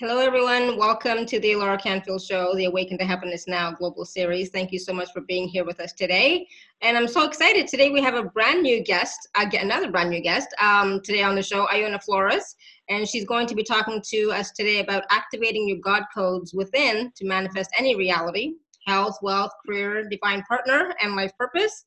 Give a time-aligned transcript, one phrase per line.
[0.00, 0.76] Hello, everyone.
[0.76, 4.50] Welcome to the Alara Canfield Show, the Awaken to Happiness Now global series.
[4.50, 6.48] Thank you so much for being here with us today.
[6.82, 7.68] And I'm so excited.
[7.68, 11.36] Today we have a brand new guest, uh, another brand new guest um, today on
[11.36, 12.56] the show, Iona Flores.
[12.88, 17.12] And she's going to be talking to us today about activating your God codes within
[17.14, 18.54] to manifest any reality
[18.88, 21.84] health, wealth, career, divine partner, and life purpose.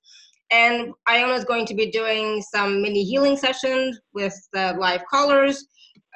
[0.49, 5.67] And Iona is going to be doing some mini healing sessions with the live callers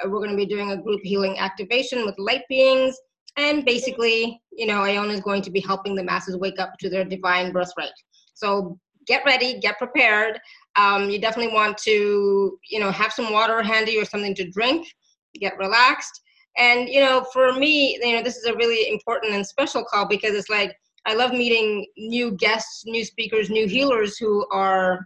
[0.06, 2.98] we're going to be doing a group healing activation with light beings.
[3.38, 6.90] And basically, you know, Iona is going to be helping the masses wake up to
[6.90, 7.94] their divine birthright.
[8.34, 10.40] So get ready, get prepared.
[10.76, 14.88] Um, you definitely want to, you know, have some water handy or something to drink,
[15.40, 16.22] get relaxed.
[16.58, 20.08] And, you know, for me, you know, this is a really important and special call
[20.08, 20.76] because it's like,
[21.06, 25.06] I love meeting new guests, new speakers, new healers who are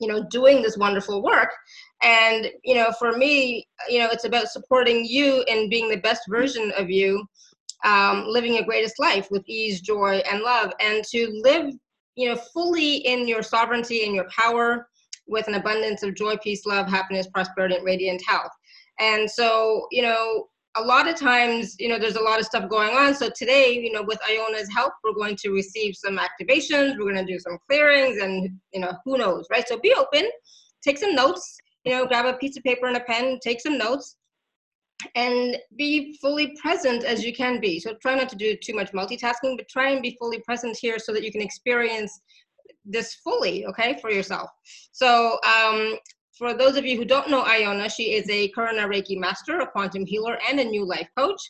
[0.00, 1.50] you know doing this wonderful work.
[2.02, 6.22] And you know for me you know it's about supporting you and being the best
[6.28, 7.24] version of you
[7.84, 10.72] um, living your greatest life with ease joy and love.
[10.80, 11.72] And to live
[12.14, 14.88] you know fully in your sovereignty and your power
[15.28, 18.52] with an abundance of joy peace love happiness prosperity and radiant health.
[19.00, 22.68] And so you know a lot of times, you know, there's a lot of stuff
[22.68, 23.14] going on.
[23.14, 26.98] So today, you know, with Iona's help, we're going to receive some activations.
[26.98, 29.66] We're going to do some clearings, and you know, who knows, right?
[29.66, 30.28] So be open,
[30.82, 31.56] take some notes.
[31.84, 34.16] You know, grab a piece of paper and a pen, take some notes,
[35.14, 37.78] and be fully present as you can be.
[37.78, 40.98] So try not to do too much multitasking, but try and be fully present here
[40.98, 42.20] so that you can experience
[42.84, 44.50] this fully, okay, for yourself.
[44.92, 45.96] So um,
[46.36, 49.66] for those of you who don't know Iona, she is a Karuna Reiki master, a
[49.66, 51.40] quantum healer, and a new life coach.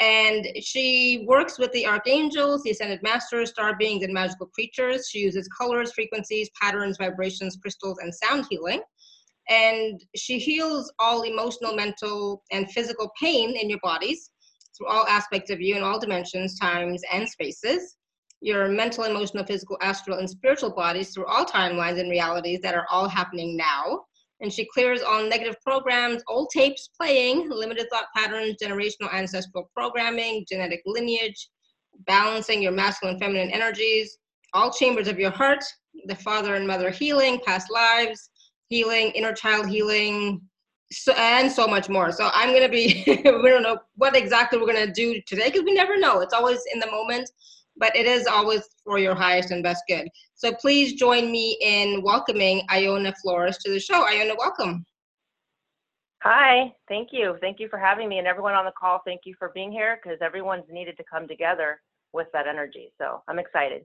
[0.00, 5.08] And she works with the archangels, the ascended masters, star beings, and magical creatures.
[5.08, 8.82] She uses colors, frequencies, patterns, vibrations, crystals, and sound healing.
[9.48, 14.30] And she heals all emotional, mental, and physical pain in your bodies
[14.76, 17.96] through all aspects of you in all dimensions, times, and spaces.
[18.40, 22.86] Your mental, emotional, physical, astral, and spiritual bodies through all timelines and realities that are
[22.90, 24.00] all happening now
[24.44, 30.44] and she clears all negative programs, old tapes playing, limited thought patterns, generational ancestral programming,
[30.46, 31.48] genetic lineage,
[32.06, 34.18] balancing your masculine feminine energies,
[34.52, 35.64] all chambers of your heart,
[36.06, 38.30] the father and mother healing, past lives
[38.68, 40.40] healing, inner child healing,
[40.90, 42.12] so, and so much more.
[42.12, 45.74] So I'm to be, we don't know what exactly we're to do today because we
[45.74, 46.20] never know.
[46.20, 47.30] It's always in the moment
[47.76, 50.08] but it is always for your highest and best good.
[50.34, 54.06] So please join me in welcoming Iona Flores to the show.
[54.06, 54.84] Iona, welcome.
[56.22, 57.36] Hi, thank you.
[57.40, 59.00] Thank you for having me and everyone on the call.
[59.04, 61.80] Thank you for being here because everyone's needed to come together
[62.12, 62.92] with that energy.
[62.98, 63.82] So I'm excited.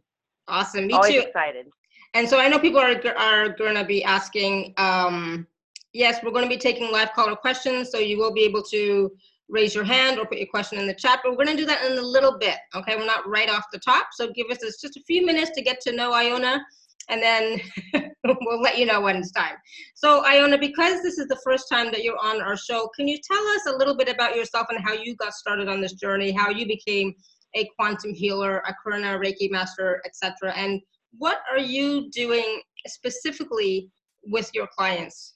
[0.47, 0.87] Awesome.
[0.87, 1.19] Me Always too.
[1.19, 1.67] excited.
[2.13, 5.47] And so I know people are, are going to be asking, um,
[5.91, 7.91] yes, we're going to be taking live caller questions.
[7.91, 9.11] So you will be able to
[9.49, 11.19] raise your hand or put your question in the chat.
[11.23, 12.57] But we're going to do that in a little bit.
[12.75, 14.07] Okay, we're not right off the top.
[14.13, 16.63] So give us just a few minutes to get to know Iona,
[17.09, 17.59] and then
[18.23, 19.55] we'll let you know when it's time.
[19.95, 23.17] So Iona, because this is the first time that you're on our show, can you
[23.23, 26.31] tell us a little bit about yourself and how you got started on this journey,
[26.31, 27.13] how you became
[27.55, 30.53] a quantum healer, a Karuna Reiki master, etc.
[30.55, 30.81] And
[31.17, 33.89] what are you doing specifically
[34.23, 35.35] with your clients,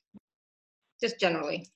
[1.01, 1.67] just generally?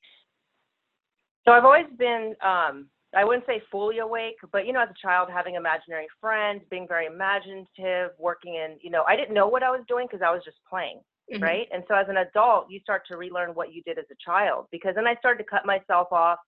[1.48, 5.02] So I've always been, um, I wouldn't say fully awake, but you know, as a
[5.02, 9.64] child, having imaginary friends, being very imaginative, working in, you know, I didn't know what
[9.64, 11.00] I was doing because I was just playing,
[11.32, 11.42] mm-hmm.
[11.42, 11.68] right?
[11.72, 14.66] And so as an adult, you start to relearn what you did as a child
[14.74, 16.40] because then I started to cut myself off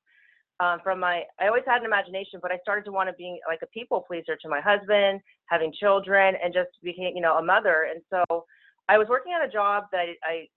[0.59, 1.23] um, from my.
[1.39, 4.03] I always had an imagination, but I started to want to be like a people
[4.05, 7.87] pleaser to my husband, having children, and just became, you know, a mother.
[7.89, 8.43] And so
[8.89, 10.47] I was working at a job that I I,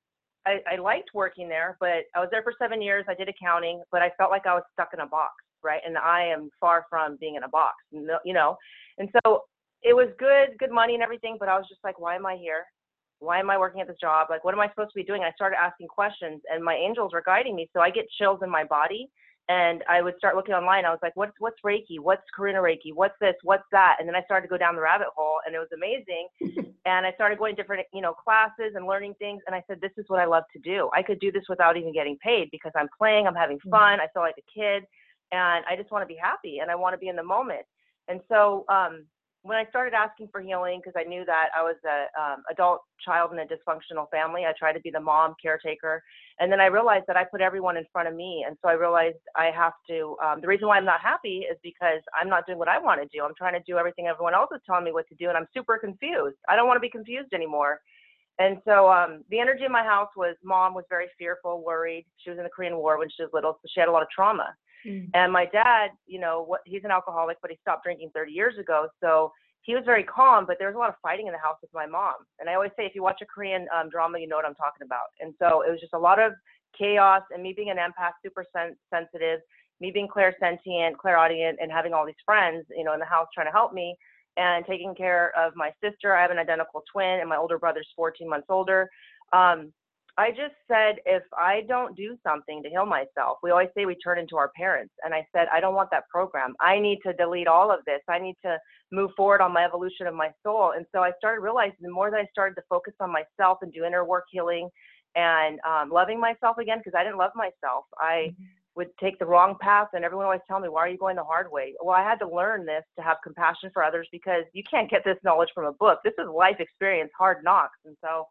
[0.44, 3.04] I liked working there, but I was there for seven years.
[3.08, 5.32] I did accounting, but I felt like I was stuck in a box,
[5.62, 5.80] right?
[5.86, 8.56] And I am far from being in a box, you know.
[8.98, 9.44] And so
[9.82, 12.36] it was good, good money and everything, but I was just like, why am I
[12.36, 12.64] here?
[13.20, 14.26] Why am I working at this job?
[14.30, 15.22] Like, what am I supposed to be doing?
[15.22, 17.70] I started asking questions, and my angels were guiding me.
[17.72, 19.08] So I get chills in my body
[19.48, 20.84] and I would start looking online.
[20.84, 21.98] I was like, what's what's Reiki?
[22.00, 22.94] What's Karuna Reiki?
[22.94, 23.34] What's this?
[23.42, 23.96] What's that?
[23.98, 26.28] And then I started to go down the rabbit hole, and it was amazing.
[26.86, 29.42] and I started going different, you know, classes and learning things.
[29.46, 30.90] And I said, this is what I love to do.
[30.94, 33.70] I could do this without even getting paid because I'm playing, I'm having mm.
[33.70, 34.84] fun, I feel like a kid,
[35.32, 37.64] and I just want to be happy and I want to be in the moment.
[38.08, 39.04] And so um,
[39.42, 42.80] when I started asking for healing, because I knew that I was a um, adult
[43.04, 46.02] child in a dysfunctional family, I tried to be the mom caretaker,
[46.38, 48.74] and then I realized that I put everyone in front of me, and so I
[48.74, 50.16] realized I have to.
[50.24, 53.02] Um, the reason why I'm not happy is because I'm not doing what I want
[53.02, 53.24] to do.
[53.24, 55.46] I'm trying to do everything everyone else is telling me what to do, and I'm
[55.52, 56.36] super confused.
[56.48, 57.80] I don't want to be confused anymore.
[58.38, 62.06] And so um, the energy in my house was mom was very fearful, worried.
[62.18, 64.02] She was in the Korean War when she was little, so she had a lot
[64.02, 64.54] of trauma.
[64.86, 65.10] Mm.
[65.14, 68.58] And my dad, you know, what he's an alcoholic, but he stopped drinking 30 years
[68.58, 68.88] ago.
[69.00, 69.32] So
[69.62, 71.70] he was very calm, but there was a lot of fighting in the house with
[71.72, 72.14] my mom.
[72.40, 74.56] And I always say, if you watch a Korean um, drama, you know what I'm
[74.56, 75.06] talking about.
[75.20, 76.32] And so it was just a lot of
[76.76, 79.40] chaos, and me being an empath, super sen- sensitive,
[79.80, 83.46] me being clairsentient, clairaudient, and having all these friends, you know, in the house trying
[83.46, 83.96] to help me
[84.36, 86.16] and taking care of my sister.
[86.16, 88.88] I have an identical twin, and my older brother's 14 months older.
[89.32, 89.72] Um,
[90.18, 93.96] I just said, if I don't do something to heal myself, we always say we
[93.96, 94.92] turn into our parents.
[95.04, 96.54] And I said, I don't want that program.
[96.60, 98.00] I need to delete all of this.
[98.10, 98.58] I need to
[98.90, 100.72] move forward on my evolution of my soul.
[100.76, 103.72] And so I started realizing the more that I started to focus on myself and
[103.72, 104.68] do inner work healing
[105.14, 108.44] and um, loving myself again, because I didn't love myself, I mm-hmm.
[108.76, 109.88] would take the wrong path.
[109.94, 111.72] And everyone always tell me, why are you going the hard way?
[111.82, 115.04] Well, I had to learn this to have compassion for others because you can't get
[115.04, 116.00] this knowledge from a book.
[116.04, 117.78] This is life experience, hard knocks.
[117.86, 118.26] And so,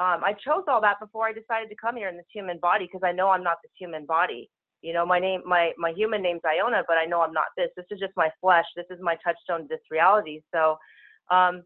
[0.00, 2.86] um, I chose all that before I decided to come here in this human body
[2.86, 4.48] because I know I'm not this human body.
[4.80, 7.68] You know, my name, my my human name's Iona, but I know I'm not this.
[7.76, 8.64] This is just my flesh.
[8.74, 10.40] This is my touchstone to this reality.
[10.54, 10.78] So,
[11.30, 11.62] um,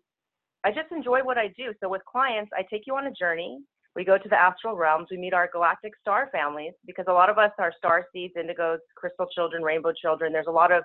[0.64, 1.72] I just enjoy what I do.
[1.80, 3.60] So with clients, I take you on a journey.
[3.94, 5.08] We go to the astral realms.
[5.12, 8.78] We meet our galactic star families because a lot of us are star seeds, indigos,
[8.96, 10.32] crystal children, rainbow children.
[10.32, 10.82] There's a lot of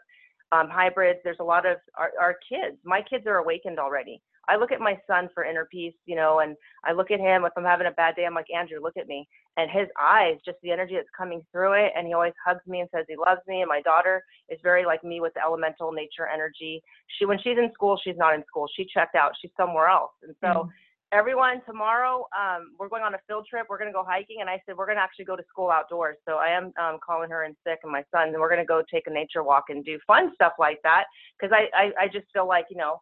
[0.52, 1.20] um, hybrids.
[1.24, 2.78] There's a lot of our, our kids.
[2.84, 4.22] My kids are awakened already.
[4.50, 7.46] I look at my son for inner peace, you know, and I look at him
[7.46, 9.28] if I'm having a bad day, I'm like, Andrew, look at me.
[9.58, 11.92] And his eyes, just the energy that's coming through it.
[11.96, 13.62] And he always hugs me and says he loves me.
[13.62, 16.82] And my daughter is very like me with the elemental nature energy.
[17.18, 18.68] She, when she's in school, she's not in school.
[18.76, 19.34] She checked out.
[19.40, 20.12] She's somewhere else.
[20.24, 20.70] And so, mm-hmm.
[21.12, 24.50] everyone tomorrow um, we're going on a field trip we're going to go hiking and
[24.50, 27.32] i said we're going to actually go to school outdoors so i am um, calling
[27.32, 29.64] her and sick and my son and we're going to go take a nature walk
[29.70, 33.02] and do fun stuff like that because I, I i just feel like you know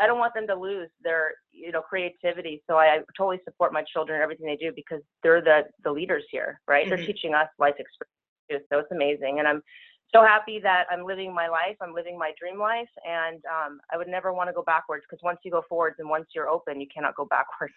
[0.00, 2.62] I don't want them to lose their you know creativity.
[2.68, 5.92] So I, I totally support my children and everything they do because they're the the
[5.92, 6.86] leaders here, right?
[6.86, 6.96] Mm-hmm.
[6.96, 8.10] They're teaching us life experience
[8.50, 8.58] too.
[8.70, 9.62] So it's amazing, and I'm
[10.14, 11.76] so happy that I'm living my life.
[11.80, 15.22] I'm living my dream life, and um, I would never want to go backwards because
[15.22, 17.74] once you go forwards and once you're open, you cannot go backwards.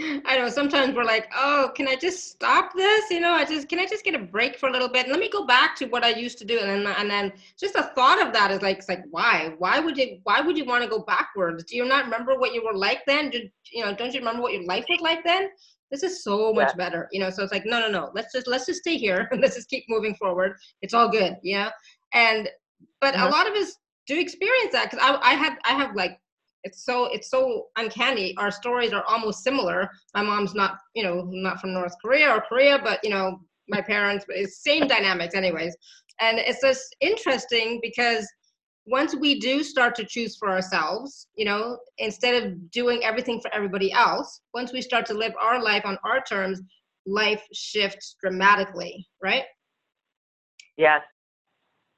[0.00, 3.10] I know sometimes we're like, oh, can I just stop this?
[3.10, 5.08] You know, I just can I just get a break for a little bit?
[5.08, 7.74] Let me go back to what I used to do, and then and then just
[7.74, 9.54] the thought of that is like, it's like why?
[9.58, 10.20] Why would you?
[10.22, 11.64] Why would you want to go backwards?
[11.64, 13.30] Do you not remember what you were like then?
[13.30, 13.94] Did you know?
[13.94, 15.48] Don't you remember what your life was like then?
[15.90, 16.76] This is so much yeah.
[16.76, 17.30] better, you know.
[17.30, 18.10] So it's like, no, no, no.
[18.14, 20.52] Let's just let's just stay here and let's just keep moving forward.
[20.80, 21.70] It's all good, yeah.
[22.12, 22.48] And
[23.00, 23.32] but a mm-hmm.
[23.32, 23.74] lot of us
[24.06, 26.20] do experience that because I I have I have like
[26.64, 28.34] it's so it's so uncanny.
[28.36, 29.90] Our stories are almost similar.
[30.14, 33.80] My mom's not you know not from north korea or korea but you know my
[33.82, 35.76] parents it's same dynamics anyways.
[36.20, 38.26] And it's just interesting because
[38.86, 43.52] once we do start to choose for ourselves you know instead of doing everything for
[43.54, 46.62] everybody else once we start to live our life on our terms
[47.06, 49.44] life shifts dramatically right?
[50.76, 51.02] Yes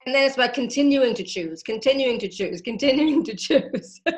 [0.06, 4.00] and then it's about continuing to choose continuing to choose continuing to choose.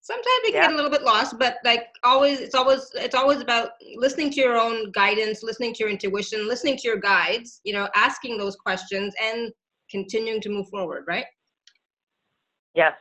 [0.00, 0.66] Sometimes we can yeah.
[0.68, 4.40] get a little bit lost but like always it's always it's always about listening to
[4.40, 8.54] your own guidance listening to your intuition listening to your guides you know asking those
[8.56, 9.50] questions and
[9.90, 11.24] continuing to move forward right?
[12.74, 12.94] Yes.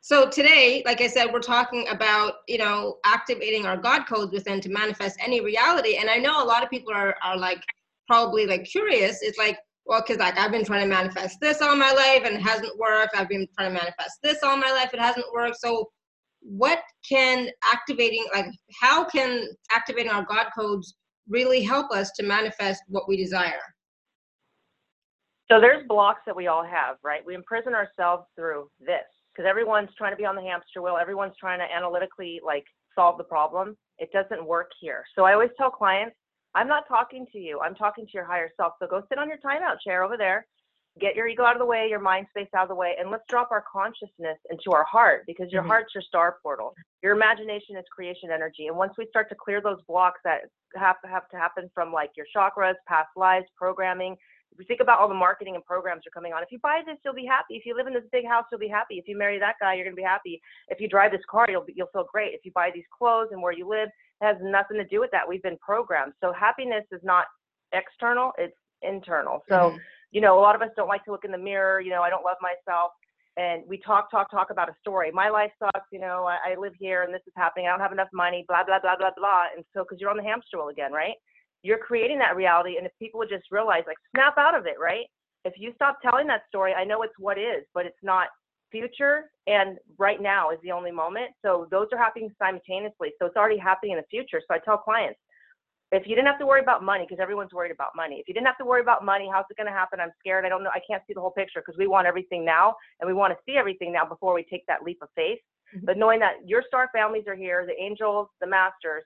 [0.00, 4.60] So today like i said we're talking about you know activating our god codes within
[4.62, 5.96] to manifest any reality.
[5.98, 7.62] And i know a lot of people are, are like
[8.06, 9.22] probably like curious.
[9.22, 12.36] It's like well, because like I've been trying to manifest this all my life and
[12.36, 13.16] it hasn't worked.
[13.16, 15.58] I've been trying to manifest this all my life, it hasn't worked.
[15.60, 15.88] So,
[16.48, 18.46] what can activating, like,
[18.80, 20.94] how can activating our God codes
[21.28, 23.60] really help us to manifest what we desire?
[25.50, 27.24] So, there's blocks that we all have, right?
[27.24, 31.34] We imprison ourselves through this because everyone's trying to be on the hamster wheel, everyone's
[31.38, 33.76] trying to analytically, like, solve the problem.
[33.98, 35.04] It doesn't work here.
[35.16, 36.16] So, I always tell clients,
[36.56, 37.60] I'm not talking to you.
[37.60, 38.72] I'm talking to your higher self.
[38.80, 40.46] So go sit on your timeout chair over there.
[40.98, 43.10] Get your ego out of the way, your mind space out of the way, and
[43.10, 45.68] let's drop our consciousness into our heart because your mm-hmm.
[45.68, 46.72] heart's your star portal.
[47.02, 48.68] Your imagination is creation energy.
[48.68, 51.92] And once we start to clear those blocks that have to have to happen from
[51.92, 54.16] like your chakras, past lives, programming,
[54.52, 56.80] if you think about all the marketing and programs are coming on, if you buy
[56.86, 57.54] this, you'll be happy.
[57.56, 58.96] If you live in this big house, you'll be happy.
[58.96, 60.40] If you marry that guy, you're gonna be happy.
[60.68, 62.32] If you drive this car, you'll be, you'll feel great.
[62.32, 63.88] If you buy these clothes and where you live,
[64.22, 65.28] has nothing to do with that.
[65.28, 66.14] We've been programmed.
[66.22, 67.26] So happiness is not
[67.72, 69.42] external, it's internal.
[69.48, 69.76] So, mm-hmm.
[70.12, 72.02] you know, a lot of us don't like to look in the mirror, you know,
[72.02, 72.92] I don't love myself.
[73.36, 75.10] And we talk, talk, talk about a story.
[75.12, 77.66] My life sucks, you know, I, I live here and this is happening.
[77.66, 79.44] I don't have enough money, blah, blah, blah, blah, blah.
[79.54, 81.16] And so, because you're on the hamster wheel again, right?
[81.66, 82.76] You're creating that reality.
[82.76, 85.06] And if people would just realize, like, snap out of it, right?
[85.44, 88.28] If you stop telling that story, I know it's what is, but it's not
[88.70, 91.30] future and right now is the only moment.
[91.44, 93.10] So those are happening simultaneously.
[93.18, 94.40] So it's already happening in the future.
[94.46, 95.18] So I tell clients,
[95.92, 98.34] if you didn't have to worry about money, because everyone's worried about money, if you
[98.34, 100.00] didn't have to worry about money, how's it going to happen?
[100.00, 100.44] I'm scared.
[100.44, 100.70] I don't know.
[100.74, 103.38] I can't see the whole picture because we want everything now and we want to
[103.46, 105.38] see everything now before we take that leap of faith.
[105.74, 105.86] Mm-hmm.
[105.86, 109.04] But knowing that your star families are here, the angels, the masters,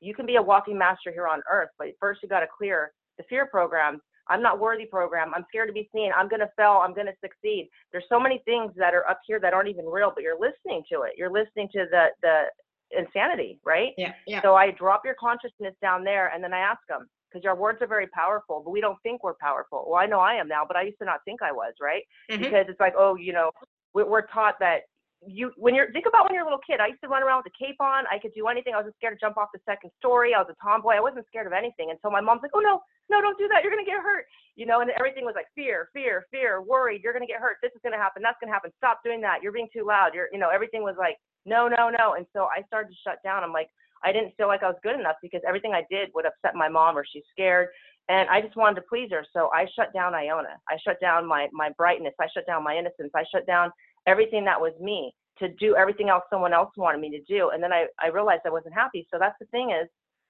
[0.00, 1.70] you can be a walking master here on earth.
[1.78, 4.00] But first, you got to clear the fear programs.
[4.30, 5.32] I'm not worthy program.
[5.34, 6.10] I'm scared to be seen.
[6.14, 6.82] I'm going to fail.
[6.84, 7.68] I'm going to succeed.
[7.92, 10.82] There's so many things that are up here that aren't even real, but you're listening
[10.92, 11.12] to it.
[11.16, 12.42] You're listening to the, the,
[12.90, 13.92] insanity, right?
[13.98, 14.40] Yeah, yeah.
[14.40, 17.82] So I drop your consciousness down there and then I ask them, because your words
[17.82, 19.84] are very powerful, but we don't think we're powerful.
[19.86, 22.02] Well, I know I am now, but I used to not think I was, right?
[22.30, 22.42] Mm-hmm.
[22.42, 23.50] Because it's like, oh, you know,
[23.92, 24.82] we're taught that
[25.26, 26.80] you when you're think about when you're a little kid.
[26.80, 28.04] I used to run around with a cape on.
[28.06, 28.74] I could do anything.
[28.74, 30.34] I wasn't scared to jump off the second story.
[30.34, 30.94] I was a tomboy.
[30.94, 33.48] I wasn't scared of anything And so my mom's like, "Oh no, no, don't do
[33.48, 33.62] that.
[33.62, 37.02] You're gonna get hurt." You know, and everything was like fear, fear, fear, worried.
[37.02, 37.58] You're gonna get hurt.
[37.62, 38.22] This is gonna happen.
[38.22, 38.70] That's gonna happen.
[38.76, 39.42] Stop doing that.
[39.42, 40.14] You're being too loud.
[40.14, 42.14] You're, you know, everything was like no, no, no.
[42.14, 43.42] And so I started to shut down.
[43.42, 43.70] I'm like,
[44.04, 46.68] I didn't feel like I was good enough because everything I did would upset my
[46.68, 47.68] mom or she's scared.
[48.08, 49.24] And I just wanted to please her.
[49.32, 50.56] So I shut down Iona.
[50.68, 52.14] I shut down my, my brightness.
[52.20, 53.10] I shut down my innocence.
[53.14, 53.70] I shut down
[54.08, 57.50] everything that was me to do everything else someone else wanted me to do.
[57.50, 59.06] And then I, I realized I wasn't happy.
[59.10, 59.88] So that's the thing is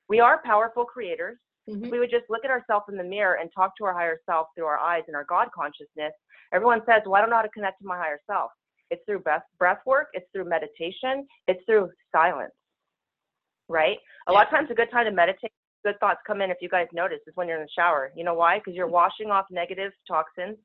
[0.08, 1.38] we are powerful creators.
[1.70, 1.90] Mm-hmm.
[1.90, 4.48] We would just look at ourselves in the mirror and talk to our higher self
[4.54, 6.12] through our eyes and our God consciousness.
[6.52, 8.50] Everyone says, well, I don't know how to connect to my higher self.
[8.90, 12.54] It's through breath, breath work, it's through meditation, it's through silence,
[13.68, 13.98] right?
[14.28, 15.52] A lot of times, a good time to meditate,
[15.84, 18.12] good thoughts come in if you guys notice is when you're in the shower.
[18.16, 18.58] You know why?
[18.58, 20.56] Because you're washing off negative toxins.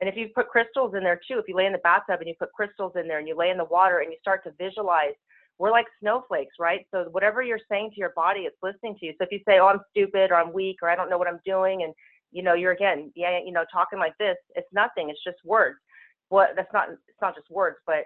[0.00, 2.28] And if you put crystals in there too, if you lay in the bathtub and
[2.28, 4.52] you put crystals in there and you lay in the water and you start to
[4.58, 5.14] visualize,
[5.58, 6.86] we're like snowflakes, right?
[6.90, 9.12] So whatever you're saying to your body, it's listening to you.
[9.18, 11.28] So if you say, "Oh, I'm stupid," or "I'm weak," or "I don't know what
[11.28, 11.92] I'm doing," and
[12.32, 15.10] you know, you're again, yeah, you know, talking like this, it's nothing.
[15.10, 15.76] It's just words
[16.30, 18.04] what that's not it's not just words but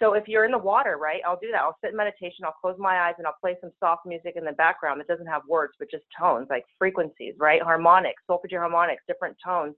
[0.00, 2.54] so if you're in the water right i'll do that i'll sit in meditation i'll
[2.60, 5.42] close my eyes and i'll play some soft music in the background that doesn't have
[5.48, 9.74] words but just tones like frequencies right harmonics solfeggio harmonics different tones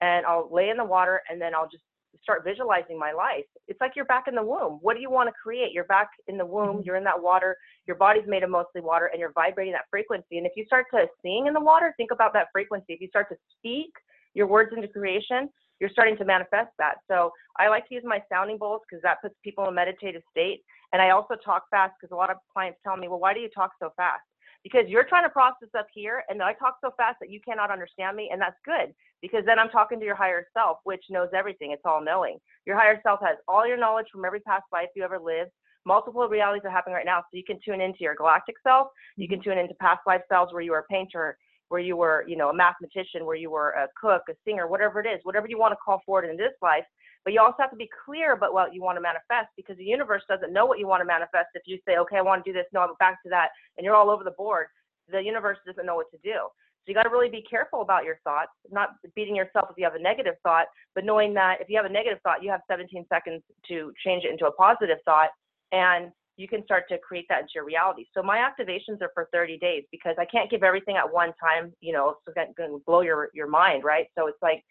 [0.00, 1.84] and i'll lay in the water and then i'll just
[2.22, 5.28] start visualizing my life it's like you're back in the womb what do you want
[5.28, 6.82] to create you're back in the womb mm-hmm.
[6.84, 10.38] you're in that water your body's made of mostly water and you're vibrating that frequency
[10.38, 13.08] and if you start to sing in the water think about that frequency if you
[13.08, 13.90] start to speak
[14.34, 15.48] your words into creation
[15.80, 16.96] you're starting to manifest that.
[17.10, 20.22] So I like to use my sounding bowls because that puts people in a meditative
[20.30, 20.62] state.
[20.92, 23.40] And I also talk fast because a lot of clients tell me, well, why do
[23.40, 24.20] you talk so fast?
[24.62, 27.70] Because you're trying to process up here, and I talk so fast that you cannot
[27.70, 31.28] understand me, and that's good because then I'm talking to your higher self, which knows
[31.34, 31.72] everything.
[31.72, 32.38] It's all knowing.
[32.66, 35.50] Your higher self has all your knowledge from every past life you ever lived.
[35.86, 38.88] Multiple realities are happening right now, so you can tune into your galactic self.
[39.16, 39.50] You can mm-hmm.
[39.50, 41.38] tune into past life selves where you were a painter,
[41.68, 45.00] where you were, you know, a mathematician, where you were a cook, a singer, whatever
[45.00, 46.84] it is, whatever you want to call forward in this life.
[47.24, 49.84] But you also have to be clear about what you want to manifest because the
[49.84, 51.48] universe doesn't know what you want to manifest.
[51.54, 53.84] If you say, okay, I want to do this, no, I'm back to that, and
[53.84, 54.66] you're all over the board,
[55.10, 56.48] the universe doesn't know what to do.
[56.80, 59.84] So you got to really be careful about your thoughts, not beating yourself if you
[59.84, 62.62] have a negative thought, but knowing that if you have a negative thought, you have
[62.70, 65.28] 17 seconds to change it into a positive thought.
[65.72, 68.06] And you can start to create that into your reality.
[68.14, 71.74] So my activations are for 30 days because I can't give everything at one time,
[71.80, 74.06] you know, so it's going to blow your, your mind, right?
[74.16, 74.64] So it's like,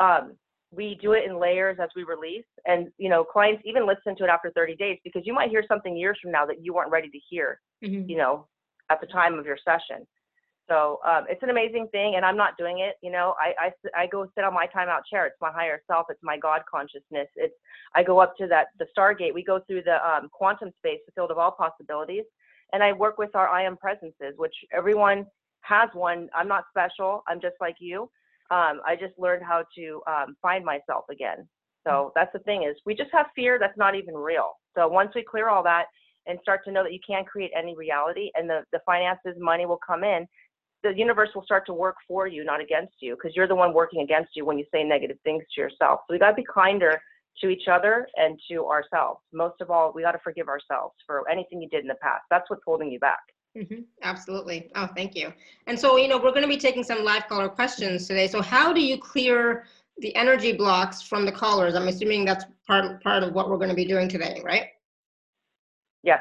[0.00, 0.32] um,
[0.74, 4.24] we do it in layers as we release and you know clients even listen to
[4.24, 6.90] it after 30 days because you might hear something years from now that you weren't
[6.90, 8.08] ready to hear mm-hmm.
[8.08, 8.46] you know
[8.90, 10.06] at the time of your session
[10.68, 12.94] so um, it's an amazing thing, and I'm not doing it.
[13.02, 15.26] You know, I, I I go sit on my timeout chair.
[15.26, 16.06] It's my higher self.
[16.08, 17.28] It's my God consciousness.
[17.36, 17.54] It's
[17.94, 19.34] I go up to that the Stargate.
[19.34, 22.24] We go through the um, quantum space, the field of all possibilities,
[22.72, 25.26] and I work with our I am presences, which everyone
[25.60, 26.28] has one.
[26.34, 27.22] I'm not special.
[27.28, 28.10] I'm just like you.
[28.50, 31.48] Um, I just learned how to um, find myself again.
[31.86, 32.10] So mm.
[32.14, 34.52] that's the thing is we just have fear that's not even real.
[34.76, 35.84] So once we clear all that
[36.26, 39.66] and start to know that you can create any reality and the, the finances, money
[39.66, 40.26] will come in,
[40.82, 43.72] the universe will start to work for you, not against you, because you're the one
[43.72, 46.00] working against you when you say negative things to yourself.
[46.06, 47.00] So we got to be kinder
[47.40, 49.20] to each other and to ourselves.
[49.32, 52.22] Most of all, we got to forgive ourselves for anything you did in the past.
[52.30, 53.20] That's what's holding you back.
[53.56, 53.82] Mm-hmm.
[54.02, 54.70] Absolutely.
[54.74, 55.32] Oh, thank you.
[55.66, 58.26] And so, you know, we're going to be taking some live caller questions today.
[58.26, 59.66] So, how do you clear
[59.98, 61.74] the energy blocks from the callers?
[61.74, 64.70] I'm assuming that's part part of what we're going to be doing today, right?
[66.02, 66.20] Yes.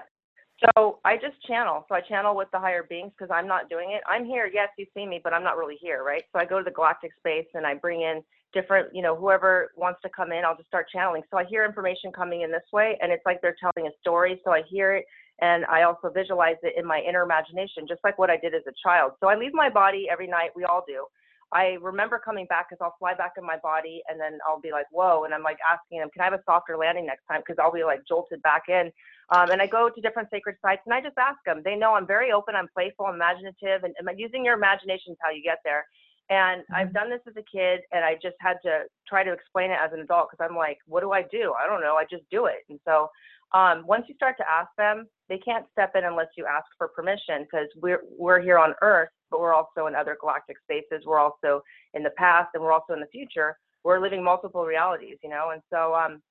[0.78, 1.86] So I just channel.
[1.90, 4.02] So I channel with the higher beings because I'm not doing it.
[4.08, 4.50] I'm here.
[4.52, 6.24] Yes, you see me, but I'm not really here, right?
[6.32, 8.24] So I go to the galactic space and I bring in
[8.54, 11.24] different, you know, whoever wants to come in, I'll just start channeling.
[11.32, 14.40] So I hear information coming in this way and it's like they're telling a story.
[14.46, 15.06] So I hear it
[15.42, 18.62] and I also visualize it in my inner imagination, just like what I did as
[18.68, 19.13] a child.
[19.20, 20.52] So I leave my body every night.
[20.56, 21.06] We all do.
[21.54, 24.72] I remember coming back because I'll fly back in my body and then I'll be
[24.72, 25.24] like, whoa.
[25.24, 27.42] And I'm like asking them, can I have a softer landing next time?
[27.46, 28.92] Because I'll be like jolted back in.
[29.30, 31.62] Um, and I go to different sacred sites and I just ask them.
[31.63, 35.18] They know I'm very open, I'm playful, I'm imaginative, and, and using your imagination is
[35.22, 35.86] how you get there.
[36.30, 36.75] And mm-hmm.
[36.75, 39.78] I've done this as a kid, and I just had to try to explain it
[39.84, 41.54] as an adult because I'm like, what do I do?
[41.54, 41.96] I don't know.
[41.96, 42.66] I just do it.
[42.70, 43.10] And so
[43.54, 46.90] um, once you start to ask them, they can't step in unless you ask for
[46.90, 51.04] permission because we're we're here on Earth, but we're also in other galactic spaces.
[51.08, 51.63] We're also
[51.96, 53.58] in the past, and we're also in the future.
[53.84, 55.50] We're living multiple realities, you know.
[55.52, 56.22] And so, um,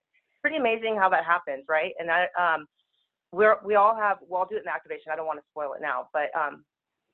[0.40, 1.94] pretty amazing how that happens, right?
[1.98, 2.66] And that um,
[3.32, 4.18] we're we all have.
[4.28, 5.10] Well, I'll do it in activation.
[5.12, 6.64] I don't want to spoil it now, but um,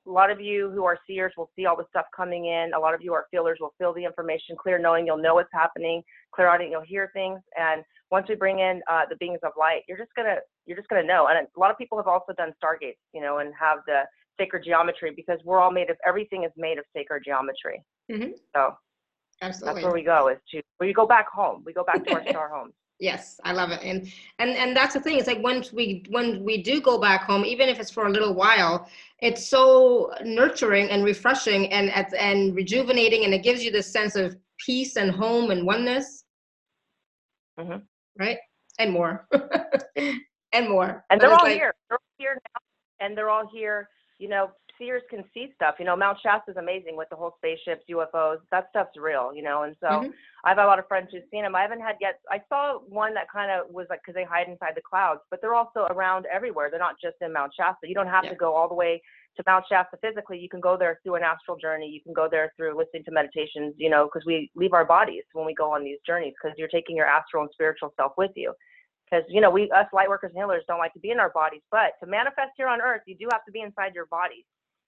[0.05, 2.71] a lot of you who are seers will see all the stuff coming in.
[2.75, 5.49] A lot of you are feelers will feel the information clear knowing you'll know what's
[5.51, 6.03] happening,
[6.35, 7.39] clairaudience, you'll hear things.
[7.57, 10.37] And once we bring in uh, the beings of light, you're just gonna
[10.69, 11.27] you're just gonna know.
[11.27, 14.03] And a lot of people have also done stargates, you know, and have the
[14.39, 17.83] sacred geometry because we're all made of everything is made of sacred geometry.
[18.09, 18.31] Mm-hmm.
[18.55, 18.75] So
[19.41, 19.73] Absolutely.
[19.73, 21.63] that's where we go is to where you go back home.
[21.65, 24.93] We go back to our star homes yes i love it and and and that's
[24.93, 27.89] the thing it's like once we when we do go back home even if it's
[27.89, 33.63] for a little while it's so nurturing and refreshing and and rejuvenating and it gives
[33.63, 36.25] you this sense of peace and home and oneness
[37.57, 37.77] mm-hmm.
[38.17, 38.37] right
[38.79, 39.25] and more
[40.53, 43.89] and more and they're all like, here they're all here now and they're all here
[44.19, 45.75] you know seers can see stuff.
[45.77, 48.37] You know, Mount Shasta is amazing with the whole spaceships, UFOs.
[48.51, 49.63] That stuff's real, you know.
[49.63, 50.09] And so mm-hmm.
[50.45, 51.55] I've had a lot of friends who've seen them.
[51.55, 52.19] I haven't had yet.
[52.31, 55.41] I saw one that kind of was like because they hide inside the clouds, but
[55.41, 56.69] they're also around everywhere.
[56.71, 57.87] They're not just in Mount Shasta.
[57.87, 58.31] You don't have yeah.
[58.31, 59.01] to go all the way
[59.37, 60.39] to Mount Shasta physically.
[60.39, 61.87] You can go there through an astral journey.
[61.87, 63.75] You can go there through listening to meditations.
[63.77, 66.69] You know, because we leave our bodies when we go on these journeys because you're
[66.69, 68.53] taking your astral and spiritual self with you
[69.09, 71.31] because you know we us light workers and healers don't like to be in our
[71.31, 74.43] bodies but to manifest here on earth you do have to be inside your bodies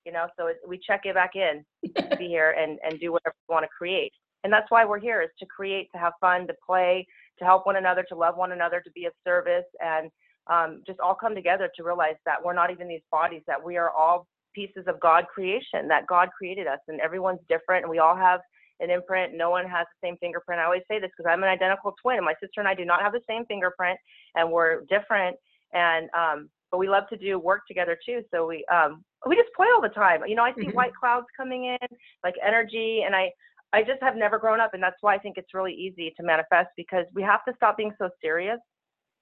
[0.06, 1.64] you know so we check it back in
[1.96, 4.14] to be here and and do whatever we want to create.
[4.44, 7.06] And that's why we're here is to create to have fun to play
[7.38, 10.10] to help one another to love one another to be of service and
[10.48, 13.78] um, just all come together to realize that we're not even these bodies that we
[13.78, 18.00] are all pieces of god creation that god created us and everyone's different and we
[18.00, 18.42] all have
[18.82, 21.50] an imprint no one has the same fingerprint i always say this because i'm an
[21.50, 23.98] identical twin and my sister and i do not have the same fingerprint
[24.36, 25.36] and we're different
[25.74, 28.22] and um, but we love to do work together too.
[28.34, 30.22] So we um, we just play all the time.
[30.26, 30.76] You know, I see mm-hmm.
[30.76, 31.88] white clouds coming in,
[32.24, 33.30] like energy, and I
[33.74, 36.24] I just have never grown up, and that's why I think it's really easy to
[36.24, 38.58] manifest because we have to stop being so serious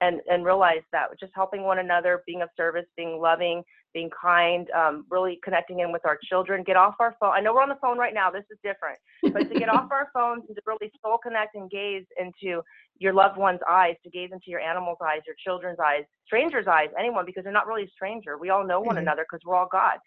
[0.02, 4.70] and and realize that just helping one another, being of service, being loving, being kind,
[4.72, 6.64] um, really connecting in with our children.
[6.64, 7.34] Get off our phone.
[7.34, 8.30] I know we're on the phone right now.
[8.30, 8.98] This is different,
[9.34, 12.62] but to get off our phones and to really soul connect and gaze into
[13.00, 16.90] your loved one's eyes, to gaze into your animal's eyes, your children's eyes, strangers' eyes,
[16.98, 18.38] anyone, because they're not really a stranger.
[18.38, 19.00] We all know one mm-hmm.
[19.00, 19.98] another because we're all God.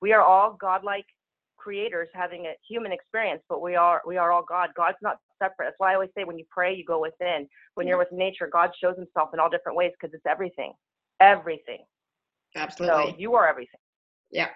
[0.00, 1.04] We are all godlike
[1.56, 4.70] creators having a human experience, but we are we are all God.
[4.76, 5.66] God's not separate.
[5.66, 7.48] That's why I always say when you pray, you go within.
[7.74, 10.72] When you're with nature, God shows Himself in all different ways because it's everything,
[11.20, 11.84] everything.
[12.56, 13.12] Absolutely.
[13.12, 13.80] So you are everything.
[14.30, 14.48] Yeah,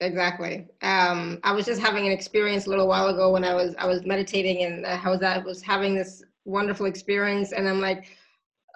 [0.00, 0.68] exactly.
[0.82, 3.86] Um, I was just having an experience a little while ago when I was I
[3.86, 8.06] was meditating and I was I was having this wonderful experience, and I'm like,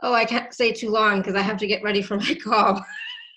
[0.03, 2.85] oh, I can't stay too long because I have to get ready for my call.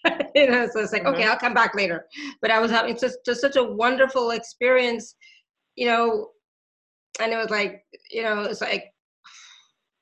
[0.35, 1.15] you know, so it's like, mm-hmm.
[1.15, 2.05] okay, I'll come back later.
[2.41, 5.15] But I was having just just such a wonderful experience,
[5.75, 6.29] you know,
[7.19, 8.93] and it was like, you know, it's like,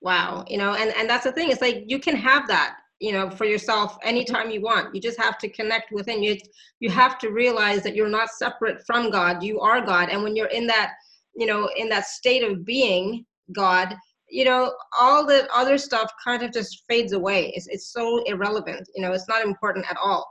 [0.02, 1.52] wow, you know, and and that's the thing.
[1.52, 5.20] It's like you can have that you know for yourself anytime you want you just
[5.22, 6.38] have to connect within you
[6.80, 10.36] you have to realize that you're not separate from god you are god and when
[10.36, 10.94] you're in that
[11.36, 13.96] you know in that state of being god
[14.30, 18.88] you know all the other stuff kind of just fades away it's, it's so irrelevant
[18.96, 20.26] you know it's not important at all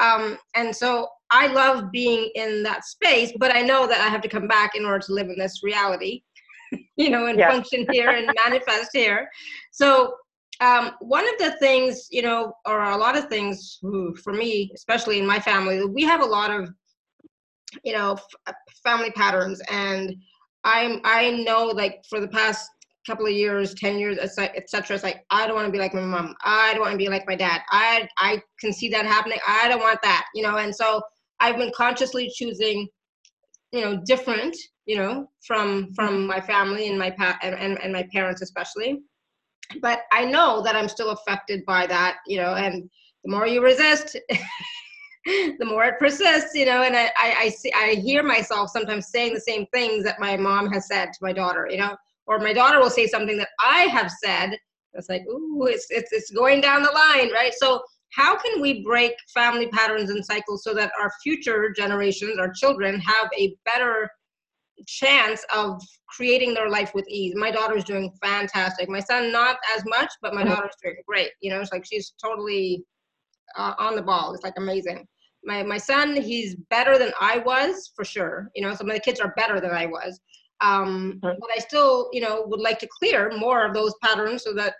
[0.00, 4.20] um, and so i love being in that space but i know that i have
[4.20, 6.22] to come back in order to live in this reality
[6.96, 7.50] you know and yeah.
[7.50, 9.28] function here and manifest here
[9.72, 10.14] so
[10.60, 15.18] um, one of the things, you know, or a lot of things for me, especially
[15.18, 16.68] in my family, we have a lot of,
[17.84, 18.52] you know, f- uh,
[18.82, 20.16] family patterns, and
[20.64, 22.68] I'm I know like for the past
[23.06, 24.94] couple of years, ten years, etc.
[24.94, 26.34] It's like I don't want to be like my mom.
[26.44, 27.60] I don't want to be like my dad.
[27.70, 29.38] I I can see that happening.
[29.46, 30.56] I don't want that, you know.
[30.56, 31.02] And so
[31.40, 32.88] I've been consciously choosing,
[33.70, 34.56] you know, different,
[34.88, 36.26] you know, from from mm-hmm.
[36.26, 39.02] my family and my pa- and, and, and my parents especially
[39.80, 42.88] but I know that I'm still affected by that, you know, and
[43.24, 44.16] the more you resist,
[45.26, 49.08] the more it persists, you know, and I, I, I, see, I hear myself sometimes
[49.08, 51.96] saying the same things that my mom has said to my daughter, you know,
[52.26, 54.58] or my daughter will say something that I have said.
[54.94, 57.52] It's like, ooh, it's, it's, it's going down the line, right?
[57.54, 62.50] So how can we break family patterns and cycles so that our future generations, our
[62.50, 64.10] children, have a better
[64.86, 67.34] chance of creating their life with ease.
[67.36, 68.88] My daughter's doing fantastic.
[68.88, 70.50] My son not as much, but my mm-hmm.
[70.50, 71.30] daughter's doing great.
[71.40, 72.84] You know, it's like she's totally
[73.56, 74.34] uh, on the ball.
[74.34, 75.06] It's like amazing.
[75.44, 78.50] My my son, he's better than I was for sure.
[78.54, 80.20] You know, some of the kids are better than I was.
[80.60, 84.52] Um, but I still, you know, would like to clear more of those patterns so
[84.54, 84.74] that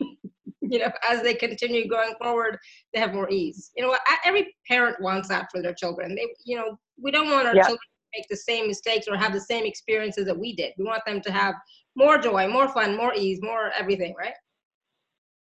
[0.00, 2.56] you know, as they continue going forward,
[2.94, 3.72] they have more ease.
[3.76, 6.14] You know, every parent wants that for their children.
[6.14, 7.62] They, you know, we don't want our yeah.
[7.62, 7.80] children
[8.14, 10.72] make the same mistakes or have the same experiences that we did.
[10.78, 11.54] We want them to have
[11.94, 14.34] more joy, more fun, more ease, more everything, right?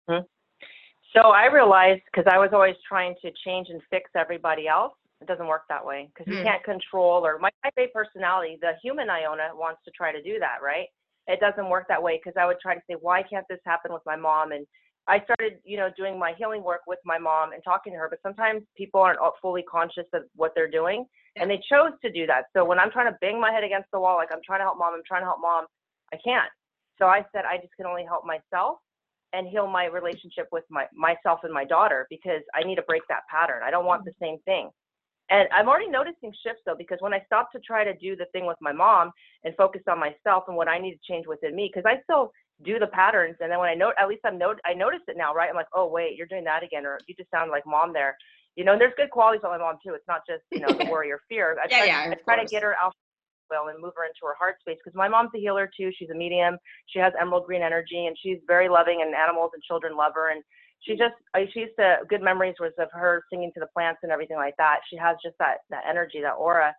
[0.09, 0.25] Mm-hmm.
[1.15, 4.93] So I realized because I was always trying to change and fix everybody else.
[5.21, 6.37] It doesn't work that way because mm.
[6.37, 10.21] you can't control or my type A personality, the human Iona wants to try to
[10.21, 10.87] do that, right?
[11.27, 13.91] It doesn't work that way because I would try to say, why can't this happen
[13.91, 14.51] with my mom?
[14.51, 14.65] And
[15.09, 18.07] I started, you know, doing my healing work with my mom and talking to her,
[18.09, 22.27] but sometimes people aren't fully conscious of what they're doing and they chose to do
[22.27, 22.45] that.
[22.55, 24.65] So when I'm trying to bang my head against the wall, like I'm trying to
[24.65, 25.65] help mom, I'm trying to help mom,
[26.13, 26.49] I can't.
[26.99, 28.77] So I said, I just can only help myself
[29.33, 33.03] and heal my relationship with my myself and my daughter because I need to break
[33.09, 33.61] that pattern.
[33.63, 34.25] I don't want the mm-hmm.
[34.25, 34.69] same thing.
[35.31, 38.25] And I'm already noticing shifts though, because when I stopped to try to do the
[38.31, 39.11] thing with my mom
[39.43, 42.31] and focus on myself and what I need to change within me, because I still
[42.63, 45.17] do the patterns and then when I know at least I'm note I notice it
[45.17, 45.49] now, right?
[45.49, 48.17] I'm like, oh wait, you're doing that again, or you just sound like mom there.
[48.55, 49.93] You know, and there's good qualities on my mom too.
[49.93, 51.55] It's not just, you know, the worry or fear.
[51.61, 52.93] I yeah, try, yeah, I try to get her out
[53.49, 55.91] well and move her into her heart space because my mom's a healer too.
[55.97, 56.57] She's a medium.
[56.87, 60.31] She has emerald green energy and she's very loving and animals and children love her
[60.31, 60.43] and
[60.81, 61.15] she just
[61.53, 64.55] she used to good memories was of her singing to the plants and everything like
[64.57, 64.79] that.
[64.89, 66.73] She has just that that energy, that aura.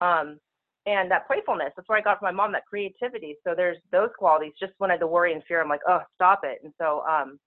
[0.00, 0.38] Um,
[0.86, 1.72] and that playfulness.
[1.76, 3.36] That's where I got from my mom, that creativity.
[3.44, 4.52] So there's those qualities.
[4.58, 6.60] Just when I had the worry and fear, I'm like, oh, stop it.
[6.62, 7.38] And so um,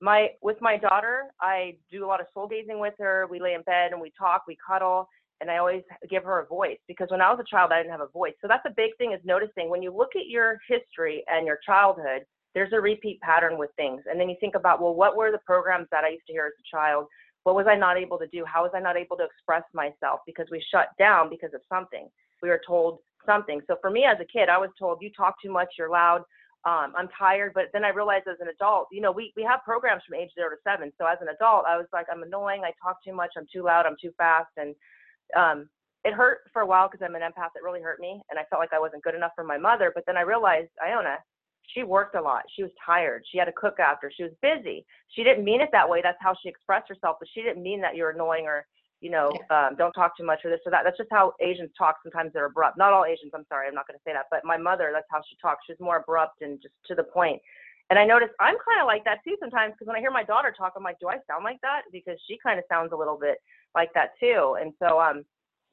[0.00, 3.26] my with my daughter, I do a lot of soul gazing with her.
[3.30, 5.08] We lay in bed and we talk, we cuddle,
[5.40, 7.92] and I always give her a voice because when I was a child, I didn't
[7.92, 8.34] have a voice.
[8.40, 11.58] So that's a big thing is noticing when you look at your history and your
[11.64, 12.22] childhood,
[12.54, 14.02] there's a repeat pattern with things.
[14.08, 16.46] And then you think about, well, what were the programs that I used to hear
[16.46, 17.06] as a child?
[17.42, 18.44] What was I not able to do?
[18.46, 20.20] How was I not able to express myself?
[20.24, 22.08] Because we shut down because of something
[22.44, 23.62] we were told something.
[23.66, 26.20] So for me as a kid, I was told, you talk too much, you're loud,
[26.66, 27.52] um, I'm tired.
[27.54, 30.30] But then I realized as an adult, you know, we, we have programs from age
[30.34, 30.92] zero to seven.
[30.98, 33.64] So as an adult, I was like, I'm annoying, I talk too much, I'm too
[33.64, 34.52] loud, I'm too fast.
[34.58, 34.74] And
[35.34, 35.68] um,
[36.04, 37.56] it hurt for a while because I'm an empath.
[37.56, 38.20] It really hurt me.
[38.28, 39.90] And I felt like I wasn't good enough for my mother.
[39.94, 41.16] But then I realized, Iona,
[41.72, 42.42] she worked a lot.
[42.54, 43.24] She was tired.
[43.32, 44.12] She had to cook after.
[44.14, 44.84] She was busy.
[45.08, 46.00] She didn't mean it that way.
[46.02, 47.16] That's how she expressed herself.
[47.20, 48.66] But she didn't mean that you're annoying or
[49.00, 50.82] you know, um, don't talk too much or this or that.
[50.84, 51.96] That's just how Asians talk.
[52.02, 52.78] Sometimes they're abrupt.
[52.78, 53.32] Not all Asians.
[53.34, 53.68] I'm sorry.
[53.68, 54.26] I'm not going to say that.
[54.30, 55.64] But my mother, that's how she talks.
[55.66, 57.40] She's more abrupt and just to the point.
[57.90, 60.24] And I notice I'm kind of like that too sometimes because when I hear my
[60.24, 61.82] daughter talk, I'm like, do I sound like that?
[61.92, 63.38] Because she kind of sounds a little bit
[63.74, 64.56] like that too.
[64.60, 65.24] And so um,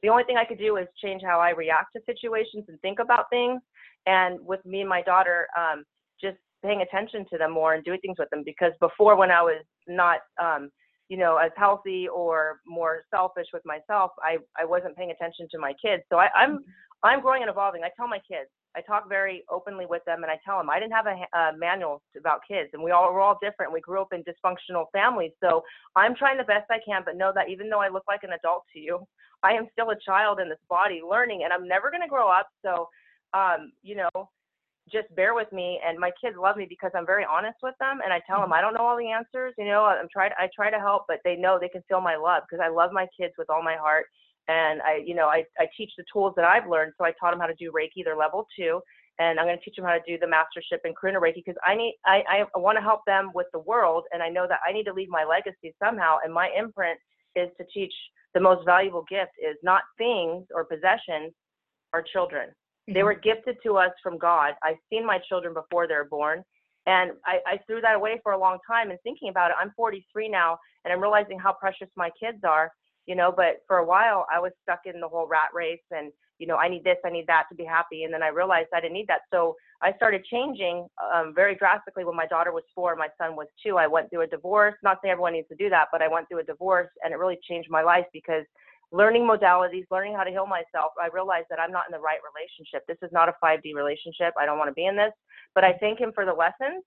[0.04, 3.00] the only thing I could do is change how I react to situations and think
[3.00, 3.62] about things.
[4.08, 5.86] And with me and my daughter, um,
[6.20, 9.42] just paying attention to them more and doing things with them because before when I
[9.42, 10.70] was not um,
[11.12, 15.60] you know, as healthy or more selfish with myself, I, I wasn't paying attention to
[15.60, 16.04] my kids.
[16.10, 16.70] So I, I'm mm-hmm.
[17.04, 17.84] I'm growing and evolving.
[17.84, 18.48] I tell my kids,
[18.78, 21.58] I talk very openly with them, and I tell them I didn't have a, a
[21.58, 23.74] manual about kids, and we all we're all different.
[23.74, 25.64] We grew up in dysfunctional families, so
[25.98, 27.02] I'm trying the best I can.
[27.04, 29.06] But know that even though I look like an adult to you,
[29.44, 32.30] I am still a child in this body, learning, and I'm never going to grow
[32.30, 32.48] up.
[32.64, 32.88] So,
[33.34, 34.30] um, you know,
[34.92, 38.00] just bear with me and my kids love me because I'm very honest with them
[38.04, 38.54] and I tell them mm-hmm.
[38.54, 41.18] I don't know all the answers you know I'm trying I try to help but
[41.24, 43.76] they know they can feel my love because I love my kids with all my
[43.76, 44.06] heart
[44.48, 47.32] and I you know I, I teach the tools that I've learned so I taught
[47.32, 48.82] them how to do Reiki they're level two
[49.20, 51.60] and I'm going to teach them how to do the mastership in Karuna Reiki because
[51.66, 54.60] I need I, I want to help them with the world and I know that
[54.68, 57.00] I need to leave my legacy somehow and my imprint
[57.36, 57.94] is to teach
[58.34, 61.34] the most valuable gift is not things or possessions
[61.94, 62.50] our children
[62.94, 63.06] they mm-hmm.
[63.06, 64.54] were gifted to us from God.
[64.64, 66.44] I've seen my children before they're born.
[66.88, 68.90] And I, I threw that away for a long time.
[68.90, 72.72] And thinking about it, I'm 43 now, and I'm realizing how precious my kids are,
[73.06, 73.32] you know.
[73.36, 76.56] But for a while, I was stuck in the whole rat race and, you know,
[76.56, 78.04] I need this, I need that to be happy.
[78.04, 79.22] And then I realized I didn't need that.
[79.32, 83.46] So I started changing um, very drastically when my daughter was four, my son was
[83.64, 83.78] two.
[83.78, 84.74] I went through a divorce.
[84.82, 87.18] Not saying everyone needs to do that, but I went through a divorce, and it
[87.18, 88.46] really changed my life because
[88.92, 92.20] learning modalities, learning how to heal myself, I realized that I'm not in the right
[92.22, 92.84] relationship.
[92.88, 94.34] This is not a 5D relationship.
[94.40, 95.14] I don't want to be in this.
[95.56, 96.84] But I thank him for the lessons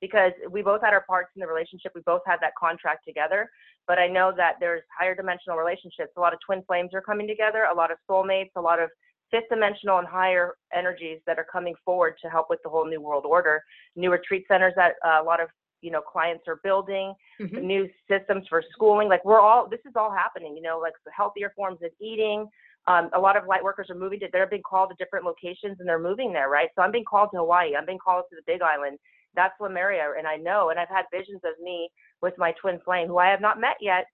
[0.00, 1.92] because we both had our parts in the relationship.
[1.94, 3.48] We both had that contract together.
[3.86, 6.12] But I know that there's higher dimensional relationships.
[6.16, 8.90] A lot of twin flames are coming together, a lot of soulmates, a lot of
[9.30, 13.00] fifth dimensional and higher energies that are coming forward to help with the whole new
[13.00, 13.62] world order.
[13.96, 15.48] New retreat centers that uh, a lot of
[15.82, 17.66] you know clients are building mm-hmm.
[17.66, 21.12] new systems for schooling like we're all this is all happening you know like the
[21.14, 22.46] healthier forms of eating
[22.88, 25.78] um, a lot of light workers are moving to they're being called to different locations
[25.78, 28.36] and they're moving there right so i'm being called to hawaii i'm being called to
[28.36, 28.98] the big island
[29.34, 31.88] that's lemuria and i know and i've had visions of me
[32.22, 34.06] with my twin flame, who I have not met yet,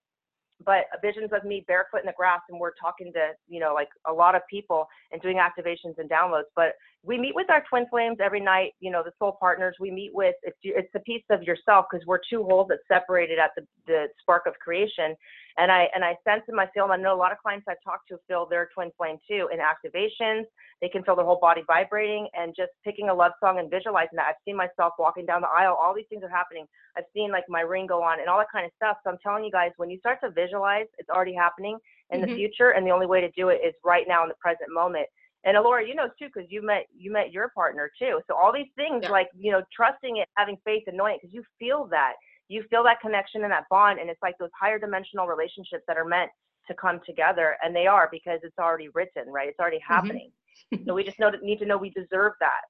[0.65, 3.87] but visions of me barefoot in the grass and we're talking to you know like
[4.09, 7.85] a lot of people and doing activations and downloads but we meet with our twin
[7.89, 11.23] flames every night you know the soul partners we meet with it's it's a piece
[11.29, 15.15] of yourself because we're two wholes that separated at the the spark of creation
[15.59, 17.83] and I and I sense in my field, I know a lot of clients I've
[17.83, 20.45] talked to feel their twin flame too in activations.
[20.81, 24.15] They can feel their whole body vibrating and just picking a love song and visualizing
[24.15, 24.27] that.
[24.29, 25.77] I've seen myself walking down the aisle.
[25.79, 26.65] All these things are happening.
[26.97, 28.97] I've seen like my ring go on and all that kind of stuff.
[29.03, 31.77] So I'm telling you guys, when you start to visualize, it's already happening
[32.11, 32.29] in mm-hmm.
[32.29, 34.71] the future, and the only way to do it is right now in the present
[34.71, 35.07] moment.
[35.45, 38.19] And Alara, you know too, because you met you met your partner too.
[38.27, 39.11] So all these things, yeah.
[39.11, 42.13] like you know, trusting it, having faith, and knowing it, because you feel that
[42.49, 45.97] you feel that connection and that bond and it's like those higher dimensional relationships that
[45.97, 46.29] are meant
[46.67, 49.93] to come together and they are because it's already written right it's already mm-hmm.
[49.93, 50.31] happening
[50.73, 50.83] mm-hmm.
[50.87, 52.61] so we just know need to know we deserve that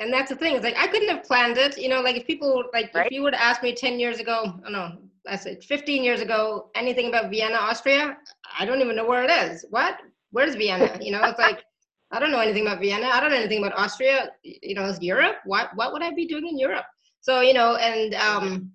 [0.00, 2.26] and that's the thing it's like i couldn't have planned it you know like if
[2.26, 3.06] people like right?
[3.06, 4.96] if you would asked me 10 years ago i oh no
[5.28, 8.16] i said 15 years ago anything about vienna austria
[8.58, 9.98] i don't even know where it is what
[10.32, 11.62] where's vienna you know it's like
[12.10, 15.00] i don't know anything about vienna i don't know anything about austria you know it's
[15.00, 16.86] europe what what would i be doing in europe
[17.20, 18.72] so you know and um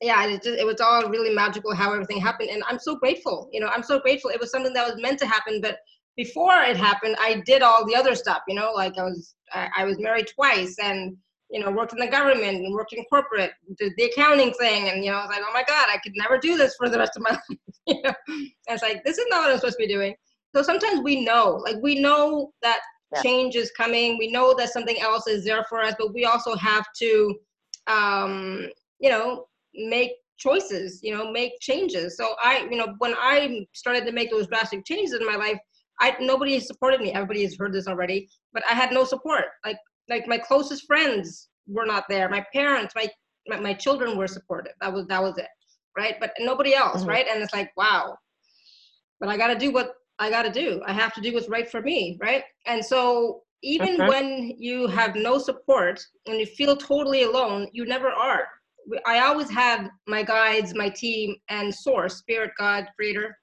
[0.00, 2.50] yeah, it, just, it was all really magical how everything happened.
[2.50, 3.48] And I'm so grateful.
[3.52, 4.30] You know, I'm so grateful.
[4.30, 5.78] It was something that was meant to happen, but
[6.16, 8.42] before it happened, I did all the other stuff.
[8.48, 11.16] You know, like I was I, I was married twice and
[11.50, 15.04] you know worked in the government and worked in corporate, did the accounting thing, and
[15.04, 16.98] you know I was like, oh my god, I could never do this for the
[16.98, 17.40] rest of my life.
[17.86, 20.14] you know, and it's like this is not what I'm supposed to be doing.
[20.54, 22.80] So sometimes we know, like we know that
[23.12, 23.22] yeah.
[23.22, 24.18] change is coming.
[24.18, 27.34] We know that something else is there for us, but we also have to,
[27.86, 33.64] um, you know, make choices you know make changes so i you know when i
[33.72, 35.58] started to make those drastic changes in my life
[36.02, 37.12] i nobody supported me.
[37.12, 39.44] Everybody has heard this already but i had no support.
[39.64, 39.78] Like
[40.10, 42.28] like my closest friends were not there.
[42.28, 43.08] My parents my
[43.48, 44.74] my, my children were supportive.
[44.80, 45.48] That was that was it
[45.96, 46.16] right?
[46.20, 47.08] But nobody else mm-hmm.
[47.08, 47.26] right?
[47.30, 48.16] And it's like wow.
[49.20, 50.82] But i got to do what i got to do.
[50.86, 52.44] I have to do what's right for me right?
[52.66, 54.08] And so even mm-hmm.
[54.08, 58.46] when you have no support and you feel totally alone you never are.
[59.06, 63.36] I always had my guides, my team, and source, spirit, God, creator.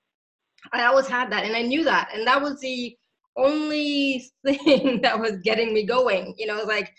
[0.74, 2.96] I always had that, and I knew that, and that was the
[3.38, 6.36] only thing that was getting me going.
[6.38, 6.94] You know, it was like,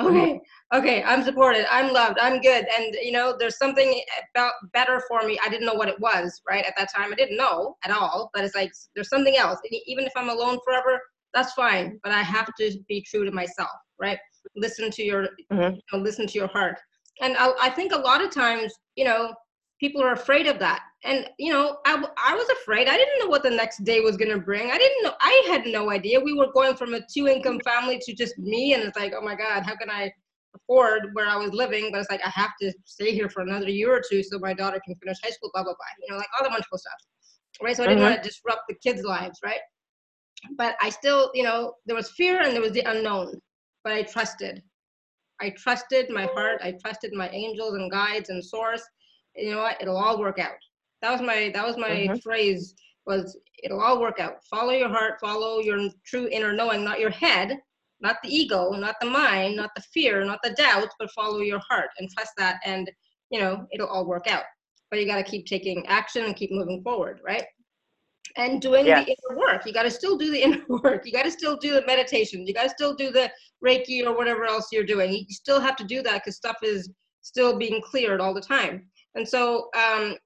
[0.00, 0.40] okay,
[0.74, 4.00] okay, I'm supported, I'm loved, I'm good, and you know, there's something
[4.34, 5.38] about better for me.
[5.44, 6.64] I didn't know what it was, right?
[6.64, 9.58] At that time, I didn't know at all, but it's like there's something else.
[9.86, 11.00] even if I'm alone forever,
[11.34, 13.70] that's fine, but I have to be true to myself,
[14.00, 14.18] right?
[14.56, 15.74] Listen to your, mm-hmm.
[15.74, 16.78] you know, listen to your heart
[17.20, 19.34] and I, I think a lot of times you know
[19.80, 20.82] people are afraid of that.
[21.02, 22.86] And you know I, I was afraid.
[22.86, 24.70] I didn't know what the next day was going to bring.
[24.70, 26.20] I didn't know i had no idea.
[26.20, 29.22] We were going from a two income family to just me and it's like oh
[29.22, 30.12] my god how can i
[30.54, 31.90] afford where i was living?
[31.90, 34.52] But it's like i have to stay here for another year or two so my
[34.52, 36.92] daughter can finish high school blah blah blah you know like all the wonderful stuff
[37.62, 37.76] right?
[37.76, 38.12] So i didn't mm-hmm.
[38.12, 39.60] want to disrupt the kids lives right?
[40.58, 43.40] But i still you know there was fear and there was the unknown
[43.84, 44.62] but i trusted.
[45.42, 46.60] I trusted my heart.
[46.62, 48.82] I trusted my angels and guides and source.
[49.40, 49.80] You know what?
[49.80, 50.58] It'll all work out.
[51.02, 52.16] That was my that was my mm-hmm.
[52.18, 52.74] phrase
[53.06, 54.44] was it'll all work out.
[54.48, 57.58] Follow your heart, follow your true inner knowing, not your head,
[58.00, 61.60] not the ego, not the mind, not the fear, not the doubt, but follow your
[61.68, 62.90] heart and trust that and
[63.30, 64.44] you know, it'll all work out.
[64.90, 67.44] But you got to keep taking action and keep moving forward, right?
[68.36, 69.04] and doing yes.
[69.04, 69.66] the inner work.
[69.66, 71.06] You got to still do the inner work.
[71.06, 72.46] You got to still do the meditation.
[72.46, 73.30] You got to still do the
[73.64, 75.12] Reiki or whatever else you're doing.
[75.12, 76.90] You still have to do that because stuff is
[77.22, 78.86] still being cleared all the time.
[79.14, 80.16] And so um,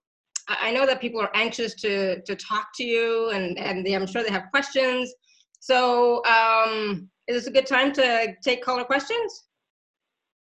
[0.48, 4.06] I know that people are anxious to to talk to you, and and they, I'm
[4.06, 5.12] sure they have questions.
[5.60, 9.44] So um, is this a good time to take caller questions?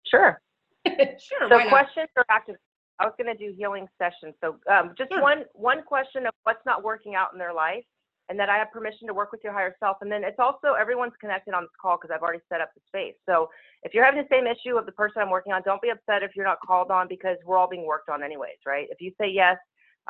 [0.06, 0.42] Sure.
[0.88, 1.50] sure.
[1.50, 2.58] So questions are active
[3.00, 4.36] I was going to do healing sessions.
[4.42, 5.22] So um, just sure.
[5.22, 7.84] one one question of what's not working out in their life,
[8.30, 9.98] and that I have permission to work with your higher self.
[10.02, 12.82] And then it's also everyone's connected on this call because I've already set up the
[12.88, 13.16] space.
[13.28, 13.50] So
[13.84, 16.24] if you're having the same issue of the person I'm working on, don't be upset
[16.24, 18.88] if you're not called on because we're all being worked on anyways, right?
[18.90, 19.58] If you say yes,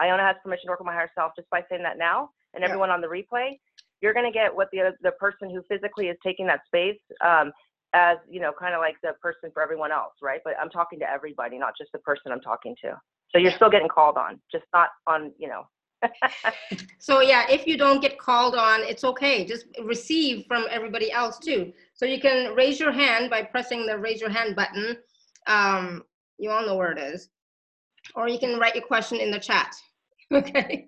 [0.01, 2.61] Iona has permission to work with my higher self just by saying that now, and
[2.61, 2.67] yeah.
[2.67, 3.59] everyone on the replay,
[4.01, 7.51] you're going to get what the the person who physically is taking that space um,
[7.93, 10.99] as you know kind of like the person for everyone else right but i'm talking
[10.99, 12.91] to everybody not just the person i'm talking to
[13.31, 15.63] so you're still getting called on just not on you know
[16.99, 21.37] so yeah if you don't get called on it's okay just receive from everybody else
[21.39, 24.97] too so you can raise your hand by pressing the raise your hand button
[25.47, 26.03] um,
[26.37, 27.29] you all know where it is
[28.15, 29.75] or you can write your question in the chat
[30.33, 30.87] okay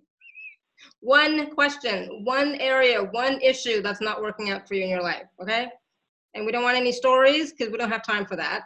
[1.01, 5.25] one question one area one issue that's not working out for you in your life
[5.41, 5.69] okay
[6.37, 8.61] and we don't want any stories because we don't have time for that.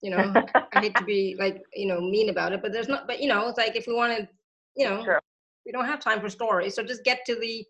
[0.00, 0.32] You know,
[0.72, 3.06] I hate to be like you know mean about it, but there's not.
[3.06, 4.28] But you know, it's like if we want to,
[4.76, 5.18] you know.
[5.64, 6.74] We don't have time for stories.
[6.74, 7.64] So just get to the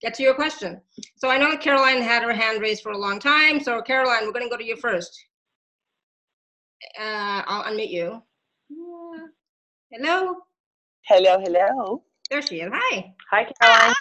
[0.00, 0.80] get to your question.
[1.16, 3.60] So I know Caroline had her hand raised for a long time.
[3.60, 5.18] So Caroline, we're going to go to you first.
[6.98, 8.22] Uh, I'll unmute you.
[9.90, 10.36] Hello.
[11.06, 12.02] Hello, hello.
[12.30, 12.70] There she is.
[12.72, 13.14] Hi.
[13.30, 13.94] Hi, Caroline.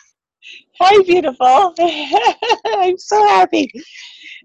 [0.79, 1.73] Hi, beautiful.
[2.65, 3.71] I'm so happy.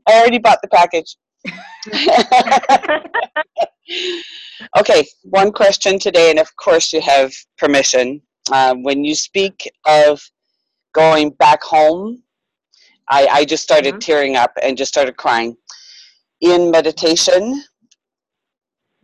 [0.07, 1.17] I already bought the package.
[4.79, 8.21] okay, one question today, and of course, you have permission.
[8.53, 10.21] Um, when you speak of
[10.95, 12.23] going back home,
[13.11, 14.01] I, I just started Mhm.
[14.01, 15.57] tearing up and just started crying.
[16.41, 17.63] In meditation,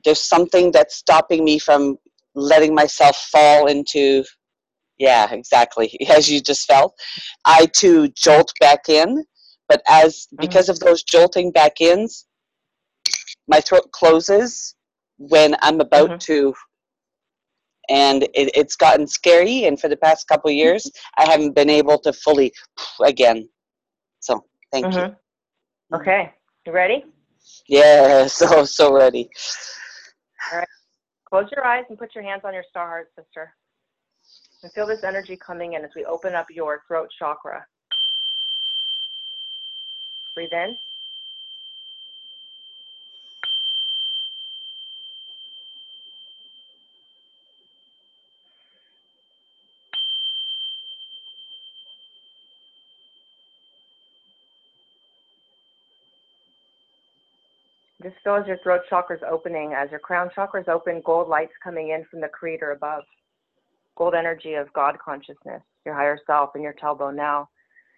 [0.04, 1.96] there's something that's stopping me from
[2.34, 4.24] letting myself fall into
[4.98, 6.94] yeah exactly as you just felt
[7.44, 9.24] i too jolt back in
[9.68, 12.26] but as because of those jolting back ins
[13.48, 14.74] my throat closes
[15.18, 16.20] when i'm about Mhm.
[16.20, 16.54] to
[17.88, 21.70] and it, it's gotten scary and for the past couple of years i haven't been
[21.70, 22.52] able to fully
[23.04, 23.48] again
[24.20, 25.16] so thank you Mhm.
[25.94, 26.32] Okay,
[26.66, 27.04] you ready?
[27.68, 29.28] yeah so so ready
[30.52, 30.68] All right.
[31.28, 33.52] Close your eyes and put your hands on your star heart, sister.
[34.62, 37.66] And feel this energy coming in as we open up your throat chakra.
[40.34, 40.76] Breathe in.
[58.04, 61.26] Just feel as your throat chakra is opening, as your crown chakra is open, gold
[61.26, 63.02] light's coming in from the creator above.
[63.96, 67.48] Gold energy of God consciousness, your higher self, and your tailbone now.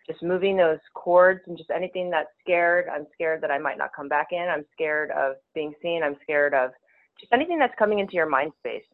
[0.06, 2.86] Just moving those cords and just anything that's scared.
[2.88, 4.46] I'm scared that I might not come back in.
[4.48, 6.04] I'm scared of being seen.
[6.04, 6.70] I'm scared of
[7.18, 8.84] just anything that's coming into your mind space.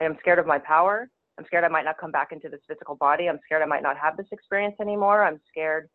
[0.00, 1.06] I'm scared of my power.
[1.36, 3.28] I'm scared I might not come back into this physical body.
[3.28, 5.22] I'm scared I might not have this experience anymore.
[5.22, 5.90] I'm scared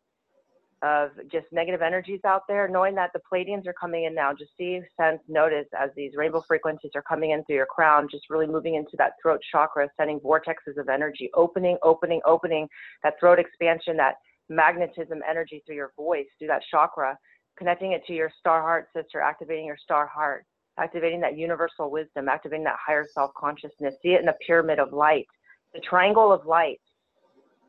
[0.82, 4.32] of just negative energies out there, knowing that the Pleiadians are coming in now.
[4.32, 8.30] Just see, sense, notice as these rainbow frequencies are coming in through your crown, just
[8.30, 12.68] really moving into that throat chakra, sending vortexes of energy, opening, opening, opening
[13.02, 14.16] that throat expansion, that
[14.48, 17.18] magnetism energy through your voice, through that chakra,
[17.56, 20.44] connecting it to your star heart, sister, activating your star heart,
[20.78, 23.94] activating that universal wisdom, activating that higher self consciousness.
[24.02, 25.26] See it in the pyramid of light,
[25.74, 26.80] the triangle of light.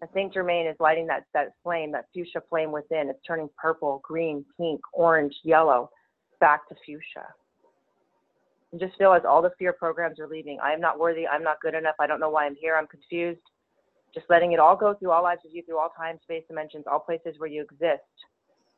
[0.01, 3.09] I think Germain is lighting that, that flame, that fuchsia flame within.
[3.09, 5.89] It's turning purple, green, pink, orange, yellow,
[6.39, 7.27] back to fuchsia.
[8.71, 10.59] And just feel as all the fear programs are leaving.
[10.63, 11.27] I am not worthy.
[11.27, 11.95] I'm not good enough.
[11.99, 12.77] I don't know why I'm here.
[12.77, 13.41] I'm confused.
[14.13, 16.85] Just letting it all go through all lives of you, through all time, space, dimensions,
[16.89, 18.03] all places where you exist.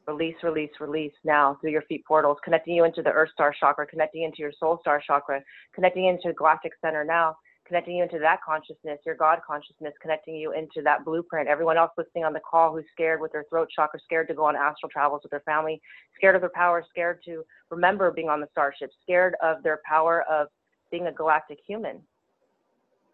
[0.08, 3.86] Release, release, release now through your feet portals, connecting you into the Earth Star chakra,
[3.86, 5.42] connecting into your Soul Star chakra,
[5.76, 7.36] connecting into the Galactic Center now,
[7.72, 11.48] connecting you into that consciousness, your God consciousness, connecting you into that blueprint.
[11.48, 14.44] Everyone else listening on the call who's scared with their throat chakra, scared to go
[14.44, 15.82] on astral travels with their family,
[16.18, 20.26] scared of their power, scared to remember being on the starship, scared of their power
[20.30, 20.48] of
[20.92, 22.02] being a galactic human.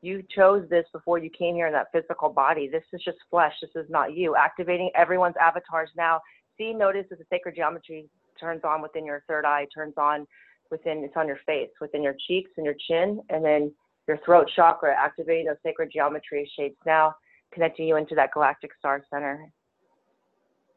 [0.02, 2.68] You chose this before you came here in that physical body.
[2.68, 3.54] This is just flesh.
[3.62, 4.36] This is not you.
[4.36, 6.20] Activating everyone's avatars now.
[6.58, 10.26] See, notice as the sacred geometry turns on within your third eye, turns on
[10.72, 13.72] within, it's on your face, within your cheeks and your chin, and then
[14.08, 17.14] your throat chakra, activating those sacred geometry shapes now,
[17.54, 19.48] connecting you into that galactic star center.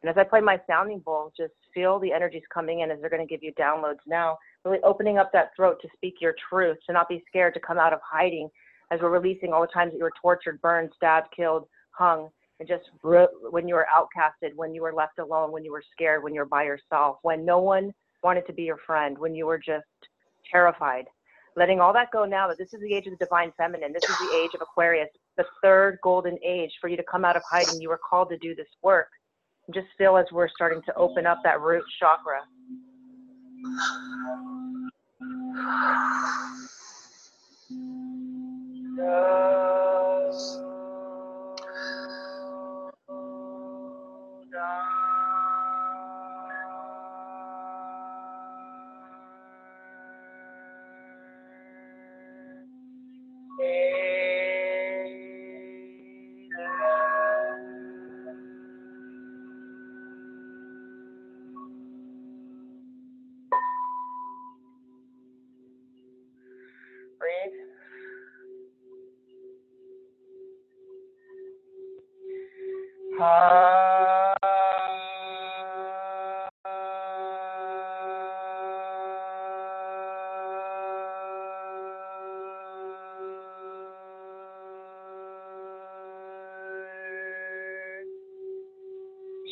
[0.02, 3.10] And as I play my sounding bowl, just feel the energies coming in as they're
[3.10, 6.78] going to give you downloads now, really opening up that throat to speak your truth,
[6.86, 8.48] to not be scared to come out of hiding
[8.90, 12.68] as we're releasing all the times that you were tortured, burned, stabbed, killed, hung, and
[12.68, 12.84] just
[13.50, 16.40] when you were outcasted, when you were left alone, when you were scared, when you
[16.40, 19.84] were by yourself, when no one wanted to be your friend, when you were just
[20.50, 21.06] terrified
[21.56, 23.92] letting all that go now that this is the age of the divine feminine.
[23.92, 27.36] This is the age of Aquarius, the third golden age for you to come out
[27.36, 27.80] of hiding.
[27.80, 29.08] You were called to do this work.
[29.66, 32.40] And just feel as we're starting to open up that root chakra.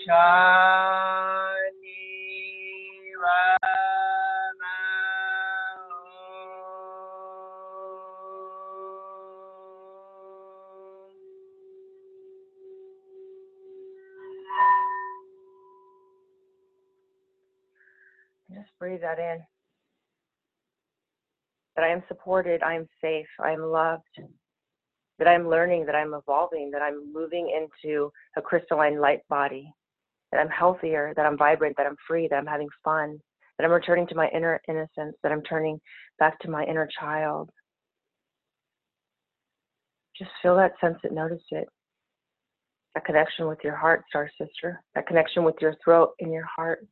[0.09, 0.16] Just
[18.78, 19.40] breathe that in.
[21.76, 24.02] That I am supported, I am safe, I am loved,
[25.18, 29.72] that I'm learning, that I'm evolving, that I'm moving into a crystalline light body,
[30.33, 33.18] that I'm healthier, that I'm vibrant, that I'm free, that I'm having fun,
[33.59, 35.81] that I'm returning to my inner innocence, that I'm turning
[36.18, 37.51] back to my inner child.
[40.16, 41.68] Just feel that, sense it, notice it.
[42.95, 46.87] That connection with your heart, star sister, that connection with your throat and your heart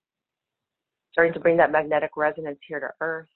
[1.17, 3.27] starting to bring that magnetic resonance here to earth.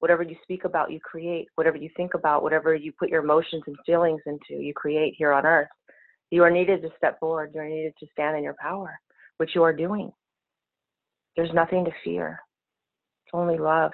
[0.00, 1.46] Whatever you speak about, you create.
[1.54, 5.32] Whatever you think about, whatever you put your emotions and feelings into, you create here
[5.32, 5.68] on earth.
[6.30, 7.52] You are needed to step forward.
[7.54, 8.98] You are needed to stand in your power,
[9.42, 10.12] which you are doing.
[11.36, 12.38] There's nothing to fear.
[13.26, 13.90] It's only love.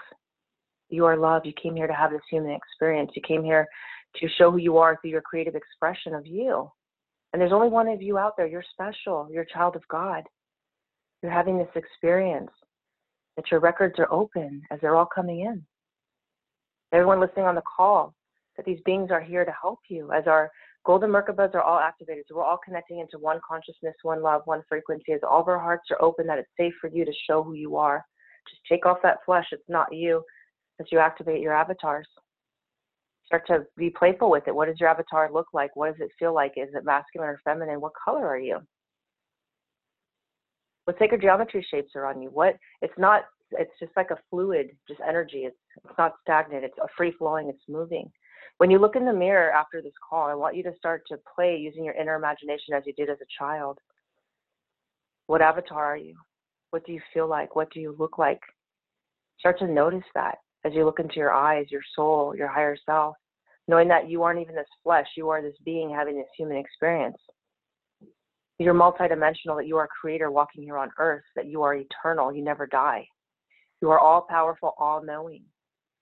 [0.90, 1.46] You are love.
[1.46, 3.12] You came here to have this human experience.
[3.16, 3.66] You came here
[4.16, 6.70] to show who you are through your creative expression of you.
[7.32, 8.46] And there's only one of you out there.
[8.46, 9.26] You're special.
[9.32, 10.24] You're a child of God.
[11.22, 12.51] You're having this experience
[13.36, 15.64] that your records are open as they're all coming in.
[16.92, 18.14] Everyone listening on the call,
[18.59, 20.51] that these beings are here to help you as our
[20.89, 22.24] golden Merkabas are all activated.
[22.26, 25.12] So we're all connecting into one consciousness, one love, one frequency.
[25.12, 27.53] As all of our hearts are open, that it's safe for you to show who
[27.53, 28.03] you are.
[28.49, 29.45] Just take off that flesh.
[29.53, 30.24] It's not you
[30.80, 32.09] as you activate your avatars.
[33.26, 34.55] Start to be playful with it.
[34.55, 35.76] What does your avatar look like?
[35.76, 36.53] What does it feel like?
[36.57, 37.82] Is it masculine or feminine?
[37.82, 38.61] What color are you?
[40.89, 44.70] what sacred geometry shapes are on you what it's not it's just like a fluid
[44.89, 48.11] just energy it's it's not stagnant it's a free flowing it's moving
[48.59, 51.18] when you look in the mirror after this call i want you to start to
[51.34, 53.78] play using your inner imagination as you did as a child.
[55.26, 56.16] What avatar are you?
[56.70, 57.54] What do you feel like?
[57.56, 58.40] What do you look like?
[59.38, 63.16] Start to notice that as you look into your eyes your soul your higher self
[63.68, 67.18] knowing that you aren't even this flesh you are this being having this human experience.
[68.59, 72.42] You're multidimensional, that you are creator walking here on earth, that you are eternal, you
[72.42, 73.06] never die.
[73.80, 75.44] You are all powerful, all knowing.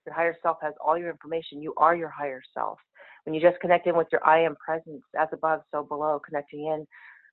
[0.07, 1.61] Your higher self has all your information.
[1.61, 2.79] You are your higher self.
[3.25, 6.67] When you just connect in with your I am presence, as above, so below, connecting
[6.67, 6.87] in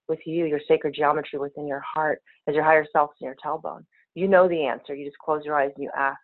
[0.07, 3.85] with you, your sacred geometry within your heart, as your higher self in your tailbone.
[4.15, 4.95] You know the answer.
[4.95, 6.19] You just close your eyes and you ask.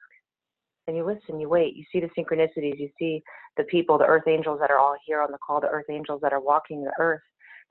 [0.88, 3.22] And you listen, you wait, you see the synchronicities, you see
[3.58, 6.20] the people, the earth angels that are all here on the call, the earth angels
[6.24, 7.22] that are walking the earth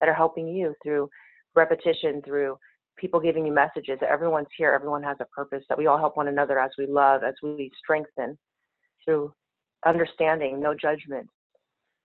[0.01, 1.09] that are helping you through
[1.57, 2.57] repetition, through
[2.97, 3.99] people giving you messages.
[4.01, 6.87] that Everyone's here, everyone has a purpose, that we all help one another as we
[6.87, 8.39] love, as we strengthen
[9.09, 9.33] through
[9.87, 11.27] understanding, no judgment.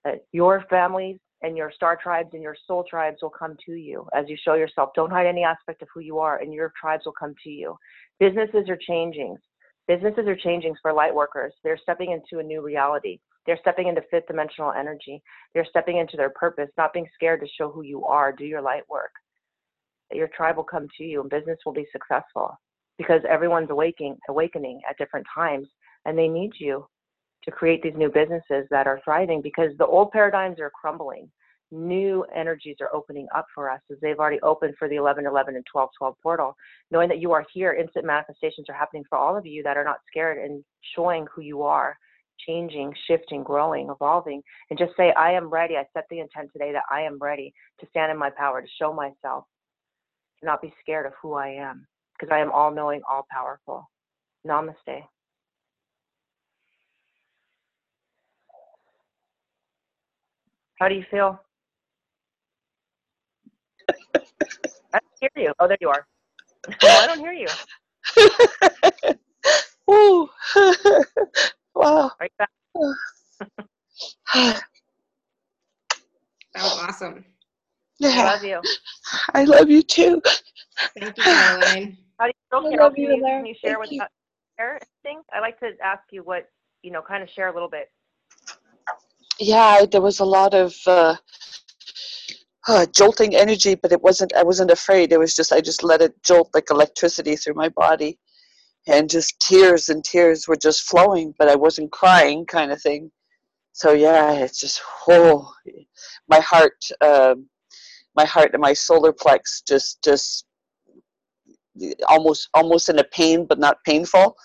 [0.04, 4.08] That your families and your star tribes and your soul tribes will come to you
[4.14, 4.90] as you show yourself.
[4.94, 7.76] Don't hide any aspect of who you are, and your tribes will come to you.
[8.18, 9.36] Businesses are changing.
[9.86, 11.52] Businesses are changing for light workers.
[11.62, 13.18] They're stepping into a new reality.
[13.46, 15.22] They're stepping into fifth dimensional energy.
[15.52, 18.32] They're stepping into their purpose, not being scared to show who you are.
[18.32, 19.10] Do your light work.
[20.10, 22.58] Your tribe will come to you and business will be successful
[22.96, 25.68] because everyone's awakening, awakening at different times
[26.06, 26.86] and they need you
[27.44, 31.30] to create these new businesses that are thriving because the old paradigms are crumbling.
[31.70, 35.56] New energies are opening up for us as they've already opened for the 11 11
[35.56, 36.56] and 12 12 portal.
[36.90, 39.84] Knowing that you are here, instant manifestations are happening for all of you that are
[39.84, 40.62] not scared and
[40.94, 41.96] showing who you are
[42.46, 45.76] changing, shifting, growing, evolving, and just say, I am ready.
[45.76, 48.68] I set the intent today that I am ready to stand in my power, to
[48.78, 49.44] show myself,
[50.40, 51.86] to not be scared of who I am,
[52.18, 53.88] because I am all knowing, all powerful.
[54.46, 55.04] Namaste.
[60.80, 61.40] How do you feel?
[64.92, 65.52] I don't hear you.
[65.58, 66.06] Oh, there you are.
[66.82, 67.46] I don't hear you.
[69.90, 70.28] Ooh.
[71.76, 72.12] Wow.
[72.20, 72.48] Right back.
[74.32, 74.62] that
[76.54, 77.24] was awesome.
[77.98, 78.10] Yeah.
[78.10, 78.60] I love you.
[79.34, 80.22] I love you too.
[80.96, 81.98] Thank you, Caroline.
[82.18, 82.86] How do you feel, I Carol?
[82.86, 84.02] love Can you, you, can you share Thank with you.
[84.02, 84.08] us
[84.56, 85.22] share anything?
[85.32, 86.48] I like to ask you what
[86.84, 87.90] you know, kind of share a little bit.
[89.38, 91.16] Yeah, there was a lot of uh,
[92.68, 94.34] uh, jolting energy, but it wasn't.
[94.34, 95.12] I wasn't afraid.
[95.12, 98.18] It was just I just let it jolt like electricity through my body,
[98.86, 103.10] and just tears and tears were just flowing, but I wasn't crying, kind of thing.
[103.72, 105.52] So yeah, it's just oh,
[106.28, 107.48] my heart, um,
[108.14, 110.46] my heart and my solar plex just just
[112.08, 114.36] almost almost in a pain, but not painful.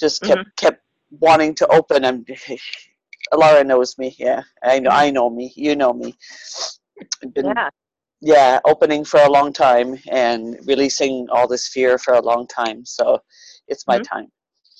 [0.00, 2.04] Just kept kept wanting to open.
[2.04, 2.26] And
[3.32, 4.14] Alara knows me.
[4.18, 4.90] Yeah, I know.
[4.90, 5.52] I know me.
[5.56, 6.14] You know me.
[7.22, 7.70] I've been Yeah.
[8.20, 12.84] yeah, opening for a long time and releasing all this fear for a long time.
[12.84, 13.20] So
[13.68, 14.14] it's my mm-hmm.
[14.14, 14.32] time.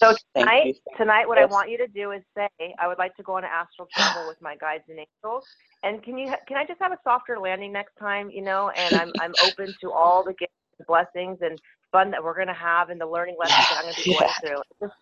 [0.03, 1.49] So tonight, tonight, what yes.
[1.49, 2.49] I want you to do is say,
[2.81, 5.45] I would like to go on an astral travel with my guides and angels.
[5.85, 8.29] And can you, can I just have a softer landing next time?
[8.29, 11.61] You know, and I'm, I'm open to all the gifts, and blessings, and
[11.93, 14.11] fun that we're going to have, and the learning lessons that I'm going to be
[14.11, 14.49] going yeah.
[14.49, 14.63] through.
[14.81, 14.95] Just,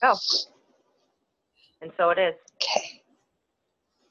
[0.00, 0.14] go.
[1.82, 2.34] And so it is.
[2.62, 3.02] Okay.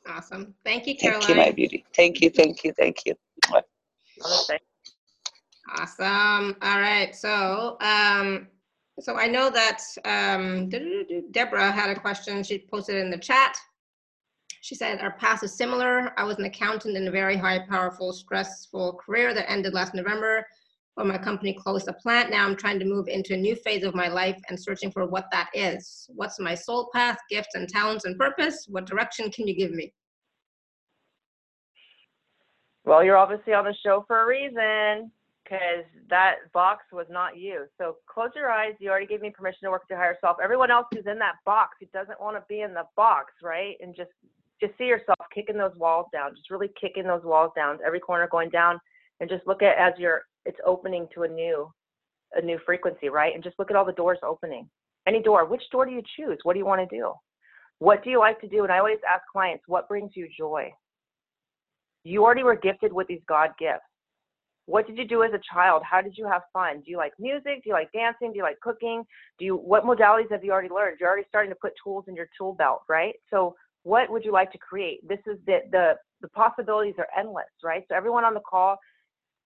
[0.08, 0.54] Awesome.
[0.66, 1.22] Thank you, Caroline.
[1.22, 1.86] Thank you, my beauty.
[1.96, 3.16] Thank you, thank you, thank you.
[5.78, 6.56] Awesome.
[6.62, 7.16] All right.
[7.16, 8.48] So, um,
[9.00, 10.70] so I know that um,
[11.32, 12.44] Deborah had a question.
[12.44, 13.56] She posted in the chat.
[14.62, 16.14] She said, our past is similar.
[16.20, 20.46] I was an accountant in a very high, powerful, stressful career that ended last November
[21.06, 22.30] my company closed the plant.
[22.30, 25.06] Now I'm trying to move into a new phase of my life and searching for
[25.06, 26.10] what that is.
[26.14, 28.66] What's my soul path, gifts and talents and purpose?
[28.68, 29.94] What direction can you give me?
[32.84, 35.12] Well, you're obviously on the show for a reason
[35.44, 37.66] because that box was not you.
[37.78, 38.74] So close your eyes.
[38.80, 40.38] You already gave me permission to work with your higher self.
[40.44, 43.76] Everyone else who's in that box who doesn't want to be in the box, right?
[43.82, 44.12] And just
[44.62, 48.28] just see yourself kicking those walls down, just really kicking those walls down, every corner
[48.32, 48.80] going down,
[49.20, 51.72] and just look at as you're it's opening to a new
[52.34, 53.34] a new frequency, right?
[53.34, 54.70] And just look at all the doors opening.
[55.08, 55.46] Any door.
[55.46, 56.38] Which door do you choose?
[56.44, 57.12] What do you want to do?
[57.80, 58.64] What do you like to do?
[58.64, 60.72] And I always ask clients, what brings you joy?
[62.04, 63.82] You already were gifted with these God gifts.
[64.68, 65.82] What did you do as a child?
[65.84, 66.82] How did you have fun?
[66.86, 67.64] Do you like music?
[67.64, 68.32] Do you like dancing?
[68.32, 69.04] Do you like cooking?
[69.40, 70.98] Do you what modalities have you already learned?
[71.00, 73.16] You're already starting to put tools in your tool belt, right?
[73.30, 75.06] So what would you like to create?
[75.08, 77.84] This is the the the possibilities are endless, right?
[77.90, 78.78] So everyone on the call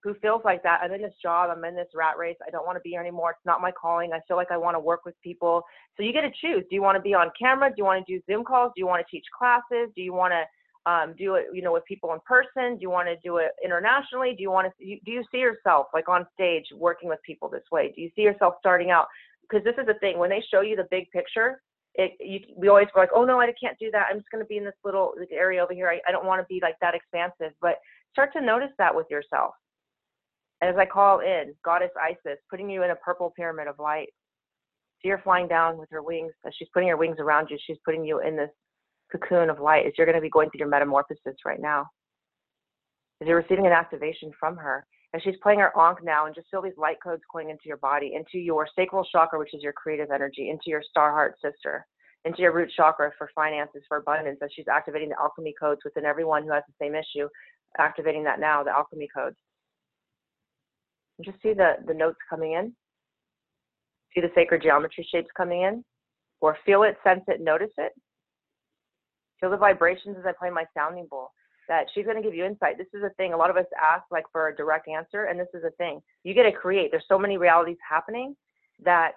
[0.05, 2.63] who feels like that, I'm in this job, I'm in this rat race, I don't
[2.63, 3.31] want to be here anymore.
[3.31, 4.13] It's not my calling.
[4.13, 5.63] I feel like I want to work with people.
[5.97, 6.63] So you get to choose.
[6.69, 7.69] Do you want to be on camera?
[7.69, 8.71] Do you want to do Zoom calls?
[8.75, 9.89] Do you want to teach classes?
[9.95, 12.77] Do you want to um, do it, you know, with people in person?
[12.77, 14.35] Do you want to do it internationally?
[14.37, 17.63] Do you want to, do you see yourself like on stage working with people this
[17.71, 17.91] way?
[17.95, 19.07] Do you see yourself starting out?
[19.49, 21.61] Because this is the thing, when they show you the big picture,
[21.95, 24.07] it, you, we always go like, oh no, I can't do that.
[24.11, 25.89] I'm just going to be in this little area over here.
[25.89, 27.79] I, I don't want to be like that expansive, but
[28.11, 29.55] start to notice that with yourself.
[30.61, 34.09] As I call in Goddess Isis, putting you in a purple pyramid of light.
[35.01, 36.33] So you're flying down with her wings.
[36.45, 38.49] As she's putting her wings around you, she's putting you in this
[39.11, 41.87] cocoon of light as you're going to be going through your metamorphosis right now.
[43.21, 46.47] As you're receiving an activation from her, and she's playing her Ankh now, and just
[46.51, 49.71] feel these light codes going into your body, into your sacral chakra, which is your
[49.71, 51.85] creative energy, into your star heart sister,
[52.25, 56.03] into your root chakra for finances, for abundance, as she's activating the alchemy codes within
[56.03, 57.29] everyone who has the same issue,
[57.77, 59.37] activating that now, the alchemy codes.
[61.24, 62.74] Just see the, the notes coming in.
[64.13, 65.84] See the sacred geometry shapes coming in,
[66.41, 67.91] or feel it, sense it, notice it.
[69.39, 71.32] Feel the vibrations as I play my sounding bowl.
[71.68, 72.78] That she's going to give you insight.
[72.78, 73.34] This is a thing.
[73.34, 75.99] A lot of us ask like for a direct answer, and this is a thing.
[76.24, 76.91] You get to create.
[76.91, 78.36] There's so many realities happening
[78.84, 79.13] that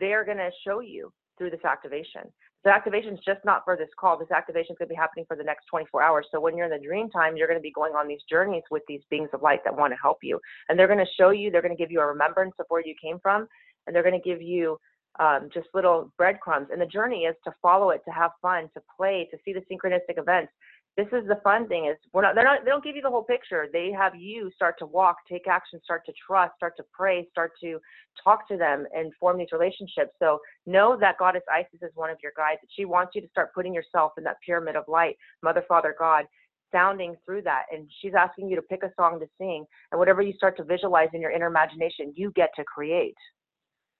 [0.00, 2.22] they're going to show you through this activation.
[2.64, 4.16] The activation is just not for this call.
[4.16, 6.26] This activation could be happening for the next 24 hours.
[6.30, 8.62] So when you're in the dream time, you're going to be going on these journeys
[8.70, 10.40] with these beings of light that want to help you.
[10.68, 12.86] And they're going to show you, they're going to give you a remembrance of where
[12.86, 13.48] you came from,
[13.86, 14.78] and they're going to give you
[15.18, 16.68] um, just little breadcrumbs.
[16.70, 19.60] And the journey is to follow it, to have fun, to play, to see the
[19.70, 20.52] synchronistic events.
[20.94, 23.08] This is the fun thing is we're not they're not they don't give you the
[23.08, 23.66] whole picture.
[23.72, 27.52] They have you start to walk, take action, start to trust, start to pray, start
[27.62, 27.78] to
[28.22, 30.10] talk to them and form these relationships.
[30.18, 32.60] So know that Goddess Isis is one of your guides.
[32.76, 36.26] She wants you to start putting yourself in that pyramid of light, Mother, Father, God,
[36.72, 37.64] sounding through that.
[37.72, 39.64] And she's asking you to pick a song to sing.
[39.92, 43.16] And whatever you start to visualize in your inner imagination, you get to create.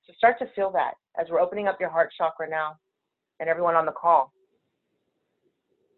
[0.06, 2.76] So start to feel that as we're opening up your heart chakra now
[3.40, 4.32] and everyone on the call.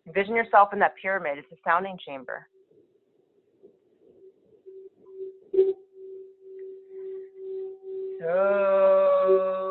[0.06, 1.38] Envision yourself in that pyramid.
[1.38, 2.46] It's a sounding chamber.
[8.20, 9.63] So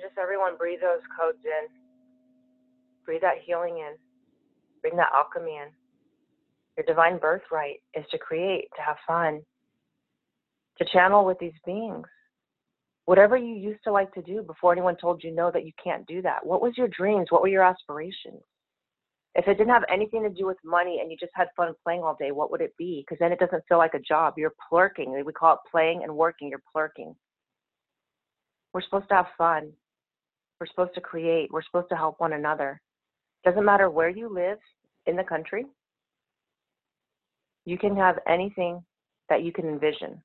[0.00, 1.68] Just everyone breathe those codes in.
[3.04, 3.94] Breathe that healing in.
[4.80, 5.68] Bring that alchemy in.
[6.76, 9.42] Your divine birthright is to create, to have fun,
[10.78, 12.06] to channel with these beings.
[13.08, 16.06] Whatever you used to like to do before anyone told you no, that you can't
[16.06, 16.44] do that.
[16.44, 17.28] What was your dreams?
[17.30, 18.42] What were your aspirations?
[19.34, 22.02] If it didn't have anything to do with money and you just had fun playing
[22.02, 23.02] all day, what would it be?
[23.02, 24.34] Because then it doesn't feel like a job.
[24.36, 25.24] You're plurking.
[25.24, 26.50] We call it playing and working.
[26.50, 27.16] You're plurking.
[28.74, 29.72] We're supposed to have fun.
[30.60, 31.50] We're supposed to create.
[31.50, 32.78] We're supposed to help one another.
[33.42, 34.58] Doesn't matter where you live
[35.06, 35.64] in the country.
[37.64, 38.84] You can have anything
[39.30, 40.22] that you can envision.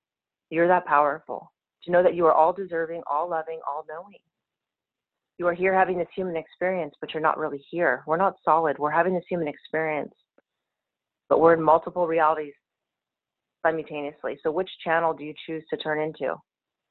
[0.50, 1.50] You're that powerful.
[1.86, 4.20] To know that you are all deserving, all loving, all knowing.
[5.38, 8.04] You are here having this human experience, but you're not really here.
[8.08, 8.78] We're not solid.
[8.78, 10.14] We're having this human experience,
[11.28, 12.54] but we're in multiple realities
[13.66, 14.38] simultaneously.
[14.44, 16.36] So, which channel do you choose to turn into,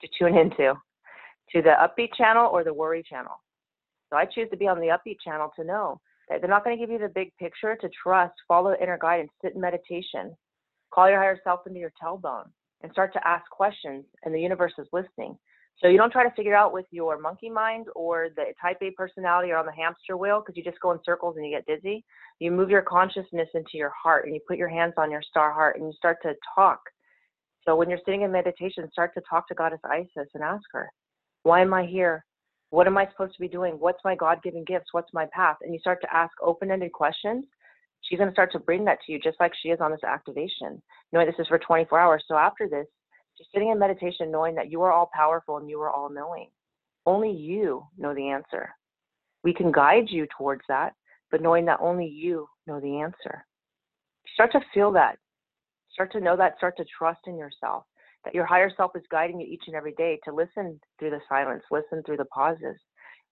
[0.01, 0.75] to tune into?
[1.53, 3.41] To the upbeat channel or the worry channel?
[4.11, 6.77] So, I choose to be on the upbeat channel to know that they're not going
[6.77, 10.37] to give you the big picture, to trust, follow inner guidance, sit in meditation,
[10.93, 12.49] call your higher self into your tailbone,
[12.83, 15.39] and start to ask questions, and the universe is listening.
[15.79, 18.91] So you don't try to figure out with your monkey mind or the type A
[18.93, 21.67] personality or on the hamster wheel because you just go in circles and you get
[21.67, 22.05] dizzy.
[22.39, 25.53] You move your consciousness into your heart and you put your hands on your star
[25.53, 26.81] heart and you start to talk.
[27.65, 30.91] So when you're sitting in meditation, start to talk to Goddess Isis and ask her,
[31.43, 32.25] why am I here?
[32.71, 33.75] What am I supposed to be doing?
[33.75, 34.89] What's my God given gifts?
[34.93, 35.57] What's my path?
[35.63, 37.45] And you start to ask open ended questions.
[38.03, 40.05] She's going to start to bring that to you just like she is on this
[40.05, 40.83] activation,
[41.13, 42.25] knowing this is for 24 hours.
[42.27, 42.87] So after this,
[43.39, 46.49] just sitting in meditation, knowing that you are all powerful and you are all knowing.
[47.07, 48.71] Only you know the answer.
[49.43, 50.95] We can guide you towards that,
[51.31, 53.45] but knowing that only you know the answer.
[54.35, 55.17] Start to feel that.
[55.93, 56.57] Start to know that.
[56.59, 57.85] Start to trust in yourself.
[58.25, 61.21] That your higher self is guiding you each and every day to listen through the
[61.29, 62.79] silence, listen through the pauses,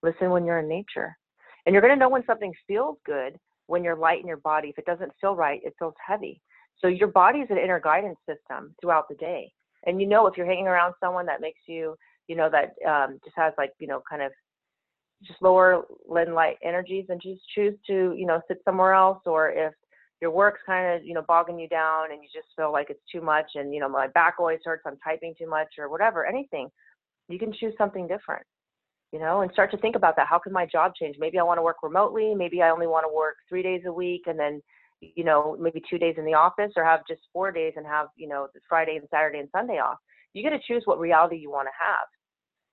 [0.03, 1.16] listen when you're in nature.
[1.64, 3.39] And you're going to know when something feels good
[3.71, 4.68] when you're light in your body.
[4.68, 6.41] If it doesn't feel right, it feels heavy.
[6.79, 9.53] So your body is an inner guidance system throughout the day
[9.87, 11.97] and you know if you're hanging around someone that makes you
[12.29, 14.33] you know that um, just has like you know kind of
[15.23, 19.51] just lower lead light energies and just choose to you know sit somewhere else or
[19.51, 19.73] if
[20.21, 23.01] your work's kind of you know bogging you down and you just feel like it's
[23.11, 26.27] too much and you know my back always hurts i'm typing too much or whatever
[26.27, 26.68] anything
[27.29, 28.45] you can choose something different
[29.13, 31.43] you know and start to think about that how can my job change maybe i
[31.43, 34.39] want to work remotely maybe i only want to work three days a week and
[34.39, 34.61] then
[35.01, 38.09] you know, maybe two days in the office or have just four days and have,
[38.17, 39.97] you know, Friday and Saturday and Sunday off.
[40.35, 42.07] You get to choose what reality you want to have.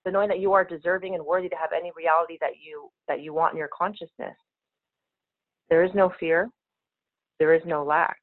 [0.05, 3.21] So knowing that you are deserving and worthy to have any reality that you that
[3.21, 4.35] you want in your consciousness.
[5.69, 6.49] There is no fear.
[7.39, 8.17] There is no lack.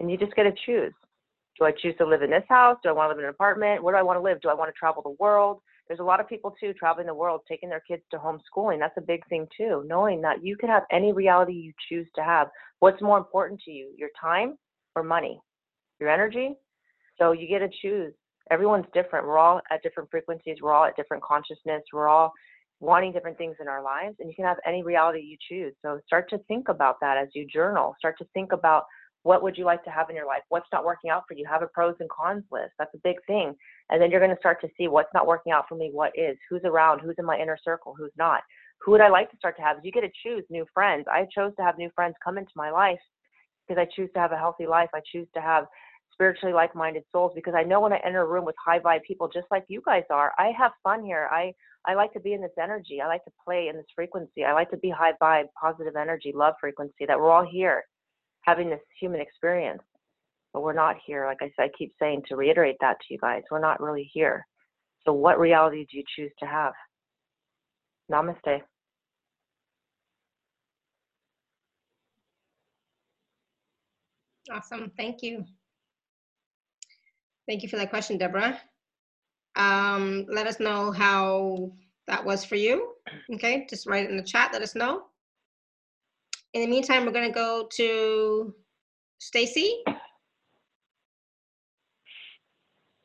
[0.00, 0.92] And you just get to choose.
[1.58, 2.78] Do I choose to live in this house?
[2.82, 3.82] Do I want to live in an apartment?
[3.82, 4.40] Where do I want to live?
[4.40, 5.60] Do I want to travel the world?
[5.88, 8.78] There's a lot of people too traveling the world taking their kids to homeschooling.
[8.78, 12.22] That's a big thing too knowing that you can have any reality you choose to
[12.22, 12.48] have.
[12.80, 14.56] What's more important to you your time
[14.96, 15.40] or money?
[16.00, 16.54] Your energy?
[17.18, 18.12] So you get to choose.
[18.50, 19.26] Everyone's different.
[19.26, 20.58] We're all at different frequencies.
[20.60, 21.82] We're all at different consciousness.
[21.92, 22.32] We're all
[22.80, 25.74] wanting different things in our lives and you can have any reality you choose.
[25.82, 27.94] So start to think about that as you journal.
[27.98, 28.84] Start to think about
[29.24, 30.42] what would you like to have in your life?
[30.50, 31.46] What's not working out for you?
[31.50, 32.72] Have a pros and cons list.
[32.78, 33.54] That's a big thing.
[33.88, 36.12] And then you're going to start to see what's not working out for me, what
[36.14, 38.42] is, who's around, who's in my inner circle, who's not.
[38.82, 39.78] Who would I like to start to have?
[39.82, 41.06] You get to choose new friends.
[41.10, 42.98] I chose to have new friends come into my life
[43.66, 44.90] because I choose to have a healthy life.
[44.94, 45.64] I choose to have
[46.12, 49.30] spiritually like-minded souls because I know when I enter a room with high vibe people
[49.32, 51.28] just like you guys are, I have fun here.
[51.32, 51.52] I
[51.86, 53.00] I like to be in this energy.
[53.02, 54.44] I like to play in this frequency.
[54.44, 57.84] I like to be high vibe, positive energy, love frequency that we're all here
[58.44, 59.82] having this human experience.
[60.52, 63.18] But we're not here, like I said, I keep saying to reiterate that to you
[63.20, 64.46] guys, we're not really here.
[65.04, 66.72] So, what reality do you choose to have?
[68.10, 68.62] Namaste.
[74.52, 74.92] Awesome.
[74.96, 75.44] Thank you.
[77.48, 78.60] Thank you for that question, Deborah.
[79.56, 81.72] Um, let us know how
[82.06, 82.92] that was for you.
[83.34, 84.50] Okay, just write it in the chat.
[84.52, 85.04] Let us know.
[86.54, 88.54] In the meantime, we're going to go to
[89.18, 89.82] Stacy.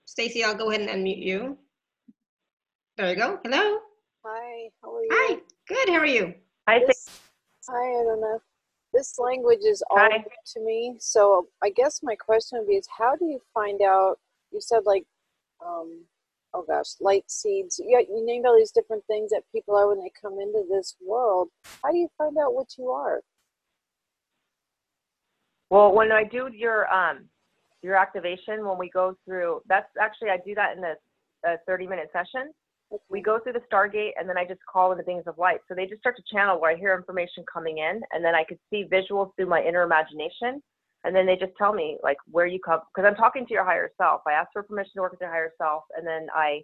[0.05, 1.57] Stacy, I'll go ahead and unmute you.
[2.95, 3.39] There you go.
[3.43, 3.79] Hello.
[4.23, 5.09] Hi, how are you?
[5.11, 5.37] Hi,
[5.67, 5.89] good.
[5.89, 6.35] How are you?
[6.67, 7.09] Hi, this,
[7.67, 8.39] hi, I don't know.
[8.93, 10.23] This language is all Hi.
[10.53, 10.97] to me.
[10.99, 14.19] So I guess my question would be is how do you find out
[14.51, 15.05] you said like
[15.65, 16.03] um
[16.53, 17.79] oh gosh, light seeds.
[17.83, 20.95] Yeah, you named all these different things that people are when they come into this
[21.01, 21.49] world.
[21.83, 23.21] How do you find out what you are?
[25.69, 27.25] Well, when I do your um
[27.81, 30.95] your activation, when we go through, that's actually I do that in a,
[31.45, 32.51] a 30 minute session.
[33.07, 35.59] We go through the Stargate, and then I just call in the beings of light.
[35.67, 38.43] So they just start to channel where I hear information coming in, and then I
[38.43, 40.61] could see visuals through my inner imagination.
[41.03, 43.63] And then they just tell me like where you come, because I'm talking to your
[43.63, 44.21] higher self.
[44.27, 46.61] I ask for permission to work with your higher self, and then I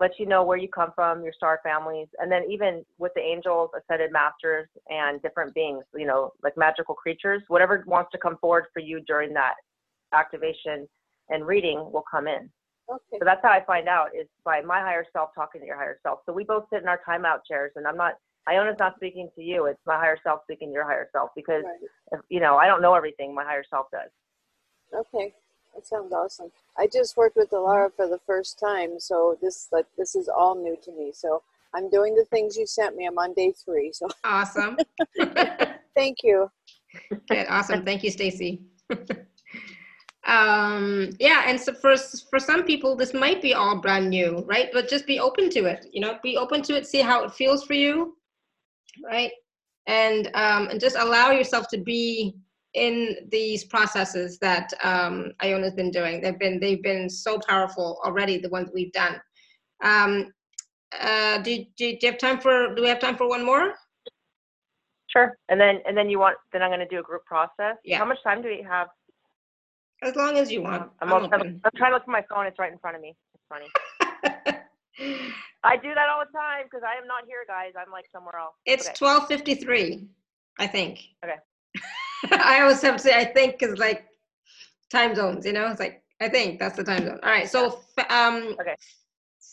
[0.00, 3.20] let you know where you come from, your star families, and then even with the
[3.20, 8.36] angels, ascended masters, and different beings, you know, like magical creatures, whatever wants to come
[8.40, 9.54] forward for you during that
[10.14, 10.88] activation
[11.30, 12.48] and reading will come in.
[12.90, 13.18] Okay.
[13.18, 15.98] So that's how I find out is by my higher self talking to your higher
[16.02, 16.20] self.
[16.24, 18.14] So we both sit in our timeout chairs, and I'm not.
[18.46, 19.66] Iona's not speaking to you.
[19.66, 21.90] It's my higher self speaking to your higher self because, right.
[22.12, 23.34] if, you know, I don't know everything.
[23.34, 24.08] My higher self does.
[24.94, 25.34] Okay.
[25.78, 26.50] That sounds awesome.
[26.76, 30.56] I just worked with Alara for the first time, so this like this is all
[30.56, 31.12] new to me.
[31.14, 31.40] So
[31.72, 33.06] I'm doing the things you sent me.
[33.06, 33.92] I'm on day three.
[33.92, 34.76] So awesome.
[35.94, 36.50] Thank you.
[37.30, 37.46] Good.
[37.48, 37.84] Awesome.
[37.84, 38.62] Thank you, Stacy.
[40.26, 41.96] um, yeah, and so for
[42.28, 44.70] for some people, this might be all brand new, right?
[44.72, 45.86] But just be open to it.
[45.92, 46.88] You know, be open to it.
[46.88, 48.16] See how it feels for you,
[49.04, 49.30] right?
[49.86, 52.34] And um, and just allow yourself to be
[52.74, 56.20] in these processes that um, Iona's been doing.
[56.20, 58.38] They've been they've been so powerful already.
[58.38, 59.20] The ones we've done.
[59.82, 60.32] Um,
[60.98, 62.74] uh, do, do, do you have time for?
[62.74, 63.74] Do we have time for one more?
[65.08, 65.38] Sure.
[65.48, 67.76] And then and then you want then I'm going to do a group process.
[67.84, 67.98] Yeah.
[67.98, 68.88] How much time do we have?
[70.02, 70.90] As long as you want.
[71.00, 72.46] I'm, I'm, I'm, I'm trying to look at my phone.
[72.46, 73.16] It's right in front of me.
[73.34, 73.66] It's funny.
[75.64, 77.72] I do that all the time because I am not here, guys.
[77.76, 78.54] I'm like somewhere else.
[78.64, 79.36] It's okay.
[79.36, 80.06] 12:53,
[80.60, 81.00] I think.
[81.24, 81.34] Okay.
[82.32, 84.06] I always have to say I think because like
[84.90, 87.20] time zones, you know, it's like I think that's the time zone.
[87.22, 88.74] All right, so um, okay.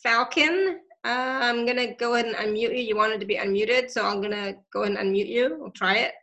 [0.01, 2.83] Falcon, uh, I'm gonna go ahead and unmute you.
[2.83, 5.57] You wanted to be unmuted, so I'm gonna go ahead and unmute you.
[5.59, 6.13] We'll try it.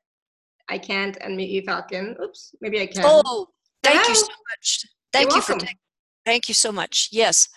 [0.69, 2.17] I can't unmute you, Falcon.
[2.23, 3.03] Oops, maybe I can.
[3.05, 3.47] Oh,
[3.83, 4.09] thank Hello.
[4.09, 4.85] you so much.
[5.13, 5.61] Thank You're you welcome.
[5.61, 5.79] for taking.
[6.25, 7.09] Thank you so much.
[7.13, 7.49] Yes.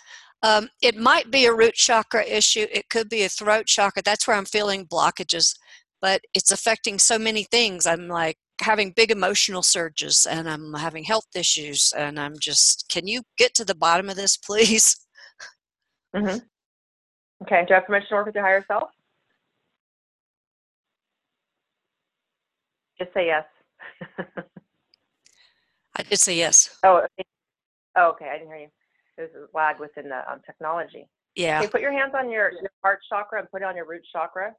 [0.42, 2.66] Um, it might be a root chakra issue.
[2.70, 4.02] It could be a throat chakra.
[4.02, 5.56] That's where I'm feeling blockages,
[6.00, 7.86] but it's affecting so many things.
[7.86, 13.06] I'm like, having big emotional surges and I'm having health issues and I'm just can
[13.06, 14.96] you get to the bottom of this please?
[16.14, 16.42] Mhm.
[17.42, 18.88] Okay, do you have permission to work with your higher self?
[22.98, 23.44] Just say yes.
[25.96, 26.78] I did say yes.
[26.82, 27.28] Oh, okay.
[27.96, 28.28] oh, okay.
[28.30, 28.68] I didn't hear you.
[29.16, 31.08] There's a lag within the um, technology.
[31.34, 31.60] Yeah.
[31.60, 34.02] Okay, put your hands on your, your heart chakra and put it on your root
[34.12, 34.54] chakra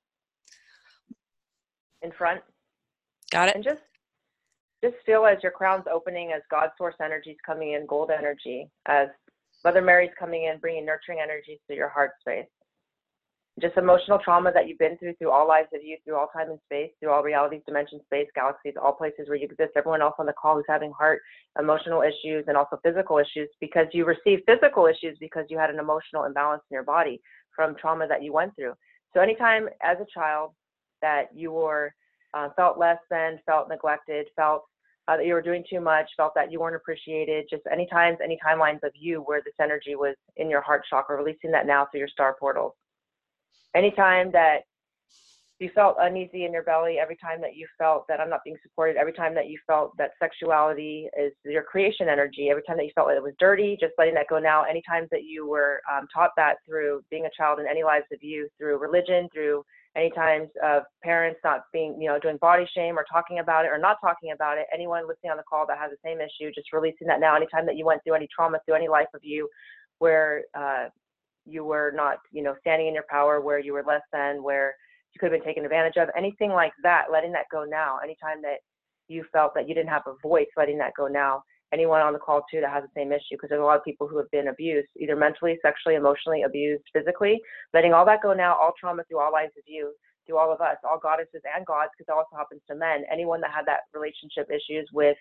[2.04, 2.42] in front.
[3.32, 3.56] Got it.
[3.56, 3.82] And just
[4.84, 8.70] just feel as your crown's opening, as God source energy is coming in, gold energy,
[8.86, 9.08] as
[9.66, 12.46] Mother Mary's coming in, bringing nurturing energies to your heart space.
[13.60, 16.52] Just emotional trauma that you've been through, through all lives of you, through all time
[16.52, 19.72] and space, through all realities, dimensions, space, galaxies, all places where you exist.
[19.76, 21.22] Everyone else on the call who's having heart,
[21.60, 25.80] emotional issues, and also physical issues, because you received physical issues because you had an
[25.80, 27.20] emotional imbalance in your body
[27.56, 28.74] from trauma that you went through.
[29.16, 30.52] So anytime as a child
[31.02, 31.96] that you were
[32.34, 34.64] uh, felt less than, felt neglected, felt
[35.08, 38.18] uh, that you were doing too much, felt that you weren't appreciated, just any times,
[38.24, 41.88] any timelines of you where this energy was in your heart chakra, releasing that now
[41.90, 42.74] through your star portals.
[43.74, 44.64] Anytime that
[45.60, 48.58] you felt uneasy in your belly, every time that you felt that I'm not being
[48.62, 52.84] supported, every time that you felt that sexuality is your creation energy, every time that
[52.84, 54.64] you felt like it was dirty, just letting that go now.
[54.64, 58.06] Any times that you were um, taught that through being a child in any lives
[58.14, 59.64] of you, through religion, through
[59.98, 63.70] any times of parents not being, you know, doing body shame or talking about it
[63.70, 64.68] or not talking about it.
[64.74, 67.36] Anyone listening on the call that has the same issue, just releasing that now.
[67.36, 69.50] Anytime that you went through any trauma through any life of you,
[70.00, 70.86] where uh,
[71.46, 74.76] you were not, you know, standing in your power, where you were less than, where
[75.14, 77.98] you could have been taken advantage of, anything like that, letting that go now.
[78.04, 78.60] Anytime that
[79.08, 81.42] you felt that you didn't have a voice, letting that go now
[81.74, 83.84] anyone on the call too that has the same issue because there's a lot of
[83.84, 87.40] people who have been abused, either mentally, sexually, emotionally abused, physically.
[87.74, 89.94] Letting all that go now, all trauma through all lives of you,
[90.26, 93.04] through all of us, all goddesses and gods, because it also happens to men.
[93.12, 95.18] Anyone that had that relationship issues with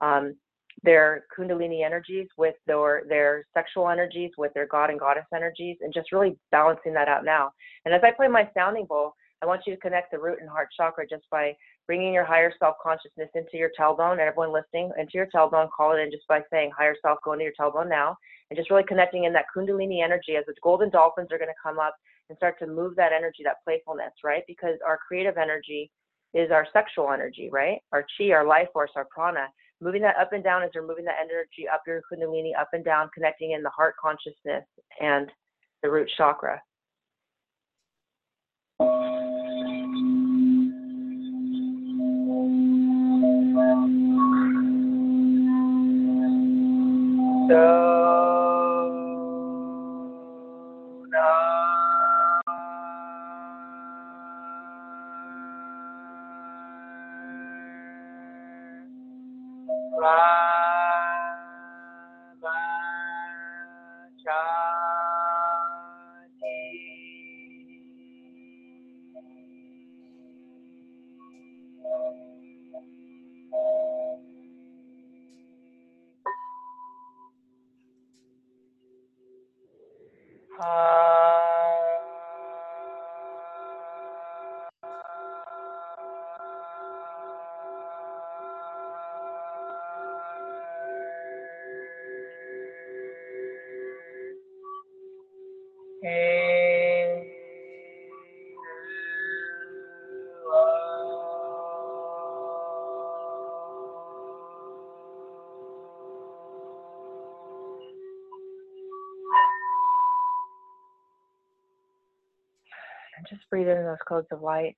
[0.00, 0.34] um,
[0.82, 5.92] their kundalini energies, with their their sexual energies, with their god and goddess energies, and
[5.92, 7.50] just really balancing that out now.
[7.84, 10.48] And as I play my sounding bowl, I want you to connect the root and
[10.48, 11.54] heart chakra just by
[11.86, 14.12] bringing your higher self consciousness into your tailbone.
[14.12, 17.32] And everyone listening, into your tailbone, call it in just by saying higher self, go
[17.32, 18.16] into your tailbone now.
[18.50, 21.62] And just really connecting in that Kundalini energy as the golden dolphins are going to
[21.62, 21.94] come up
[22.28, 24.42] and start to move that energy, that playfulness, right?
[24.46, 25.90] Because our creative energy
[26.34, 27.78] is our sexual energy, right?
[27.92, 29.46] Our chi, our life force, our prana.
[29.80, 32.84] Moving that up and down as you're moving that energy up your Kundalini, up and
[32.84, 34.64] down, connecting in the heart consciousness
[35.00, 35.28] and
[35.82, 36.60] the root chakra.
[113.52, 114.74] Breathe in those codes of light.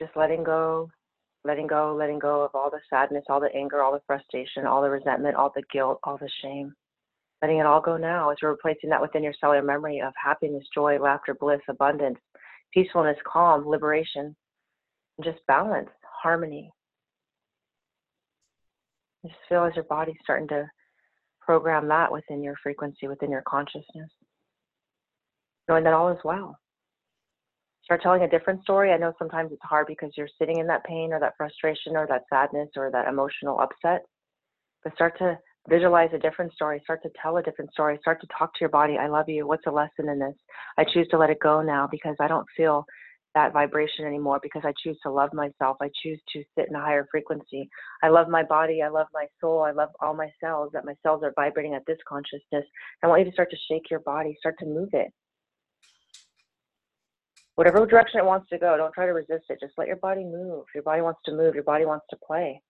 [0.00, 0.90] Just letting go,
[1.44, 4.82] letting go, letting go of all the sadness, all the anger, all the frustration, all
[4.82, 6.74] the resentment, all the guilt, all the shame.
[7.42, 10.64] Letting it all go now as you're replacing that within your cellular memory of happiness,
[10.74, 12.18] joy, laughter, bliss, abundance,
[12.74, 14.34] peacefulness, calm, liberation,
[15.22, 15.90] just balance,
[16.22, 16.72] harmony.
[19.24, 20.66] Just feel as your body's starting to
[21.40, 24.10] program that within your frequency, within your consciousness
[25.68, 26.58] knowing that all is well.
[27.84, 28.92] Start telling a different story.
[28.92, 32.06] I know sometimes it's hard because you're sitting in that pain or that frustration or
[32.08, 34.04] that sadness or that emotional upset.
[34.84, 35.38] But start to
[35.68, 36.80] visualize a different story.
[36.84, 37.98] Start to tell a different story.
[38.02, 38.98] Start to talk to your body.
[38.98, 39.46] I love you.
[39.46, 40.34] What's the lesson in this?
[40.76, 42.84] I choose to let it go now because I don't feel
[43.34, 45.78] that vibration anymore because I choose to love myself.
[45.80, 47.70] I choose to sit in a higher frequency.
[48.02, 48.82] I love my body.
[48.82, 49.62] I love my soul.
[49.62, 52.64] I love all my cells, that my cells are vibrating at this consciousness.
[53.02, 55.10] I want you to start to shake your body, start to move it
[57.58, 59.58] whatever direction it wants to go, don't try to resist it.
[59.60, 60.64] Just let your body move.
[60.72, 61.56] Your body wants to move.
[61.56, 62.62] Your body wants to play.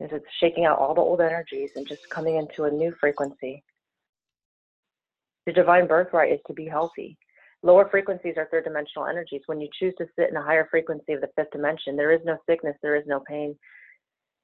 [0.00, 3.64] It's shaking out all the old energies and just coming into a new frequency.
[5.46, 7.16] Your divine birthright is to be healthy.
[7.62, 9.40] Lower frequencies are third dimensional energies.
[9.46, 12.20] When you choose to sit in a higher frequency of the fifth dimension, there is
[12.26, 13.56] no sickness, there is no pain,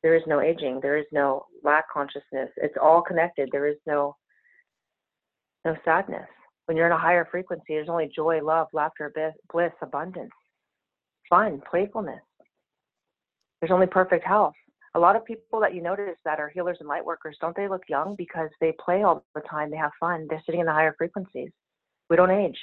[0.03, 2.49] there is no aging, there is no lack consciousness.
[2.57, 3.51] It's all connected.
[3.53, 4.17] There is no
[5.67, 6.29] no sadness.
[6.67, 9.13] When you're in a higher frequency, there's only joy, love, laughter,
[9.53, 10.31] bliss, abundance,
[11.29, 12.23] fun, playfulness.
[13.61, 14.55] There's only perfect health.
[14.95, 17.69] A lot of people that you notice that are healers and light workers, don't they
[17.69, 20.73] look young because they play all the time, they have fun, they're sitting in the
[20.73, 21.51] higher frequencies.
[22.11, 22.59] We don't age.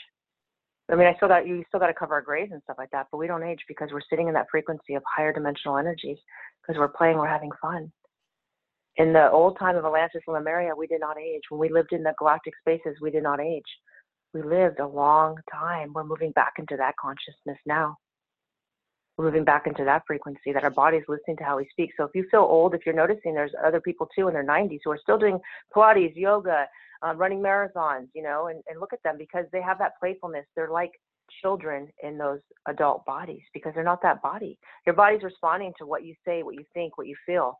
[0.91, 2.89] I mean, I still got you still got to cover our graves and stuff like
[2.91, 6.17] that, but we don't age because we're sitting in that frequency of higher dimensional energies
[6.61, 7.91] because we're playing, we're having fun
[8.99, 11.41] in the old time of Atlantis and Lemuria, we did not age.
[11.49, 13.63] When we lived in the galactic spaces, we did not age.
[14.33, 15.93] We lived a long time.
[15.93, 17.95] We're moving back into that consciousness now.
[19.17, 21.91] We're moving back into that frequency that our body's listening to how we speak.
[21.95, 24.79] So if you feel old, if you're noticing there's other people too in their 90s
[24.83, 25.39] who are still doing
[25.75, 26.65] Pilates, yoga,
[27.01, 30.45] um, running marathons, you know, and, and look at them because they have that playfulness.
[30.55, 30.91] They're like
[31.41, 34.59] children in those adult bodies because they're not that body.
[34.85, 37.59] Your body's responding to what you say, what you think, what you feel.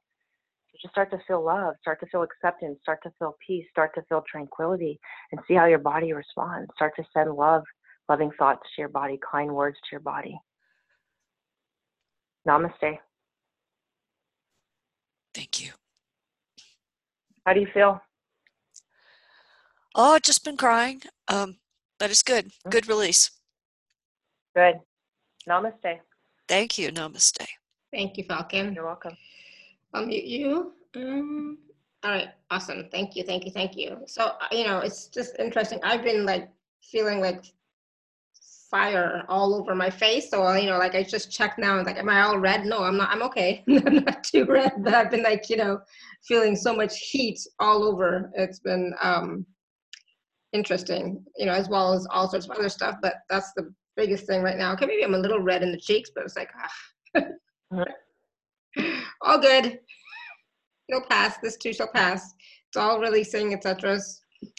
[0.72, 3.92] So just start to feel love, start to feel acceptance, start to feel peace, start
[3.96, 5.00] to feel tranquility,
[5.32, 6.70] and see how your body responds.
[6.76, 7.64] Start to send love,
[8.08, 10.40] loving thoughts to your body, kind words to your body.
[12.48, 13.00] Namaste.
[15.34, 15.72] Thank you.
[17.46, 18.00] How do you feel?
[19.96, 21.02] Oh, I've just been crying.
[21.28, 21.58] Um,
[21.98, 22.52] but it's good.
[22.68, 22.72] Mm.
[22.72, 23.32] Good release.
[24.56, 24.76] Good.
[25.48, 26.00] Namaste.
[26.48, 26.90] Thank you.
[26.90, 27.46] Namaste.
[27.92, 28.74] Thank you, Falcon.
[28.74, 29.18] You're welcome
[29.96, 30.74] unmute you.
[30.96, 31.58] Um,
[32.04, 32.88] all right, awesome.
[32.92, 33.98] Thank you, thank you, thank you.
[34.08, 35.80] So, uh, you know, it's just interesting.
[35.84, 36.50] I've been like
[36.82, 37.46] feeling like
[38.70, 40.30] fire all over my face.
[40.30, 42.66] So, you know, like I just checked now and like, am I all red?
[42.66, 43.10] No, I'm not.
[43.10, 43.64] I'm okay.
[43.86, 45.80] I'm not too red, but I've been like, you know,
[46.28, 48.32] feeling so much heat all over.
[48.36, 49.46] It's been um,
[50.54, 52.96] interesting, you know, as well as all sorts of other stuff.
[53.02, 54.74] But that's the biggest thing right now.
[54.74, 56.52] Okay, maybe I'm a little red in the cheeks, but it's like,
[57.16, 57.26] ah.
[59.22, 59.80] All good.
[60.88, 61.38] It'll pass.
[61.38, 62.34] This too shall pass.
[62.68, 64.00] It's all releasing, etc.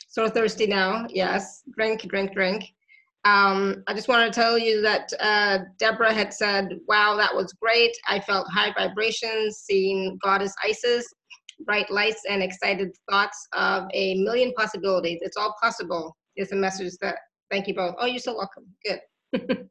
[0.09, 1.07] So thirsty now.
[1.09, 2.65] Yes, drink, drink, drink.
[3.25, 7.53] Um, I just want to tell you that uh, Deborah had said, "Wow, that was
[7.55, 7.97] great.
[8.09, 11.07] I felt high vibrations, seeing Goddess Isis,
[11.67, 15.19] bright lights, and excited thoughts of a million possibilities.
[15.23, 17.17] It's all possible." Is a message that.
[17.51, 17.97] Thank you both.
[17.99, 18.65] Oh, you're so welcome.
[18.85, 19.01] Good.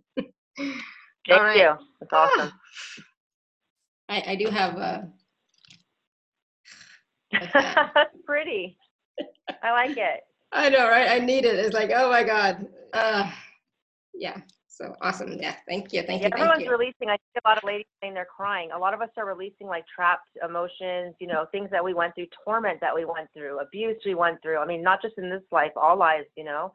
[1.27, 1.73] Thank you.
[2.01, 2.51] It's awesome.
[2.99, 3.03] Ah.
[4.09, 5.07] I, I do have a.
[7.53, 8.77] That's pretty.
[9.63, 10.21] I like it.
[10.51, 11.09] I know, right?
[11.09, 11.55] I need it.
[11.55, 12.67] It's like, oh my god.
[12.91, 13.29] Uh,
[14.15, 14.37] yeah.
[14.67, 15.33] So awesome.
[15.33, 15.55] Yeah.
[15.67, 16.01] Thank you.
[16.01, 16.33] Thank yeah, you.
[16.33, 16.71] Everyone's thank you.
[16.71, 17.09] releasing.
[17.09, 18.71] I see a lot of ladies saying they're crying.
[18.71, 22.15] A lot of us are releasing like trapped emotions, you know, things that we went
[22.15, 24.57] through, torment that we went through, abuse we went through.
[24.57, 26.71] I mean, not just in this life, all lives, you know.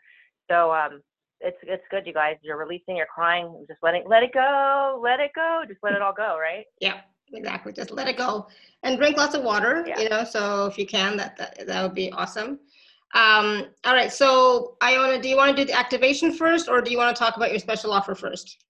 [0.51, 1.03] So um
[1.41, 2.37] it's it's good, you guys.
[2.43, 6.03] You're releasing, you're crying, just letting let it go, let it go, just let it
[6.03, 6.67] all go, right?
[6.81, 7.01] Yeah,
[7.33, 7.73] exactly.
[7.73, 8.49] Just let it go
[8.83, 9.85] and drink lots of water.
[9.87, 10.01] Yeah.
[10.01, 12.61] You know, so if you can, that that, that would be awesome.
[13.15, 14.13] Um, all right.
[14.13, 17.19] So Iona, do you want to do the activation first, or do you want to
[17.19, 18.65] talk about your special offer first?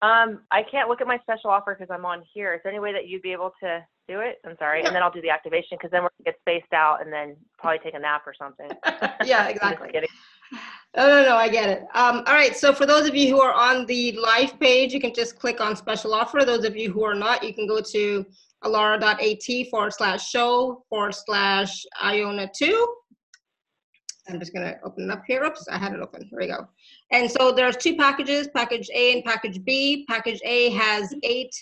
[0.00, 2.54] Um, I can't look at my special offer because I'm on here.
[2.54, 4.36] Is there any way that you'd be able to do it?
[4.46, 7.02] I'm sorry, and then I'll do the activation because then we're gonna get spaced out
[7.02, 8.70] and then probably take a nap or something.
[9.24, 9.90] yeah, exactly.
[10.96, 11.82] No, no, no, I get it.
[11.94, 15.00] Um, all right, so for those of you who are on the live page, you
[15.00, 16.44] can just click on special offer.
[16.44, 18.24] Those of you who are not, you can go to
[18.64, 22.94] alara.at forward slash show forward slash Iona 2.
[24.28, 25.44] I'm just gonna open it up here.
[25.44, 26.22] Oops, I had it open.
[26.28, 26.66] Here we go.
[27.12, 30.04] And so there's two packages, package A and package B.
[30.08, 31.54] Package A has eight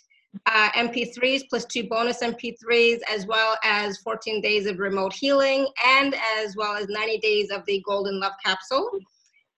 [0.46, 6.14] uh, MP3s plus two bonus MP3s, as well as 14 days of remote healing, and
[6.38, 8.90] as well as 90 days of the Golden Love Capsule.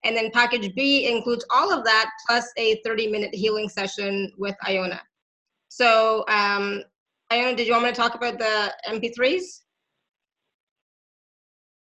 [0.03, 4.55] And then package B includes all of that plus a 30 minute healing session with
[4.67, 5.01] Iona.
[5.67, 6.83] So, um,
[7.31, 9.61] Iona, did you want me to talk about the MP3s?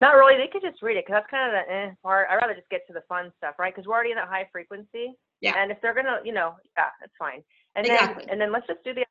[0.01, 0.37] Not really.
[0.37, 2.29] They could just read it because that's kind of the eh part.
[2.31, 3.75] I'd rather just get to the fun stuff, right?
[3.75, 5.15] Because we're already in that high frequency.
[5.41, 5.55] Yeah.
[5.57, 7.43] And if they're gonna, you know, yeah, that's fine.
[7.75, 8.25] And Exactly.
[8.25, 9.05] then and then let's just do the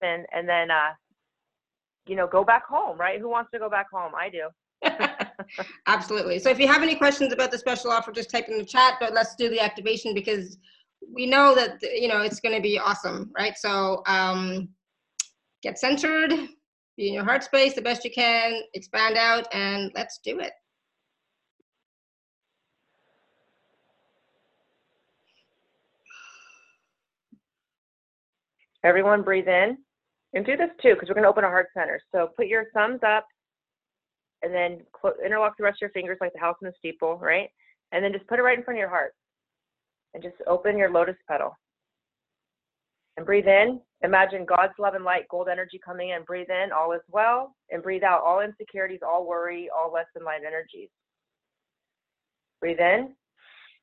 [0.00, 0.94] and and then uh,
[2.06, 3.20] you know, go back home, right?
[3.20, 4.12] Who wants to go back home?
[4.16, 4.48] I do.
[5.86, 6.38] Absolutely.
[6.38, 8.94] So if you have any questions about the special offer, just type in the chat,
[9.00, 10.58] but let's do the activation because
[11.12, 13.56] we know that, you know, it's going to be awesome, right?
[13.56, 14.68] So um,
[15.62, 16.30] get centered,
[16.96, 20.52] be in your heart space the best you can, expand out, and let's do it.
[28.84, 29.78] Everyone breathe in
[30.34, 32.00] and do this too because we're going to open our heart center.
[32.12, 33.26] So put your thumbs up
[34.42, 37.18] and then clo- interlock the rest of your fingers like the house and the steeple,
[37.18, 37.48] right?
[37.92, 39.14] And then just put it right in front of your heart
[40.14, 41.56] and just open your lotus petal.
[43.16, 43.80] And breathe in.
[44.04, 46.22] Imagine God's love and light, gold energy coming in.
[46.22, 47.56] Breathe in, all is well.
[47.70, 50.88] And breathe out all insecurities, all worry, all less than light energies.
[52.60, 53.14] Breathe in,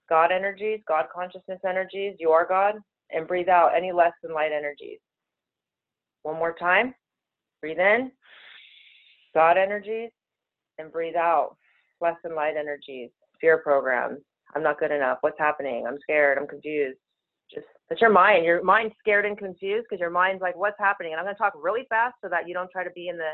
[0.07, 2.75] God energies, God consciousness energies, you are God.
[3.11, 4.99] And breathe out any less than light energies.
[6.23, 6.95] One more time.
[7.61, 8.11] Breathe in,
[9.33, 10.11] God energies,
[10.77, 11.55] and breathe out
[12.01, 13.09] less than light energies,
[13.39, 14.19] fear programs.
[14.55, 15.17] I'm not good enough.
[15.21, 15.85] What's happening?
[15.87, 16.37] I'm scared.
[16.37, 16.97] I'm confused.
[17.53, 18.45] Just that's your mind.
[18.45, 21.11] Your mind's scared and confused because your mind's like, what's happening?
[21.13, 23.17] And I'm going to talk really fast so that you don't try to be in
[23.17, 23.31] the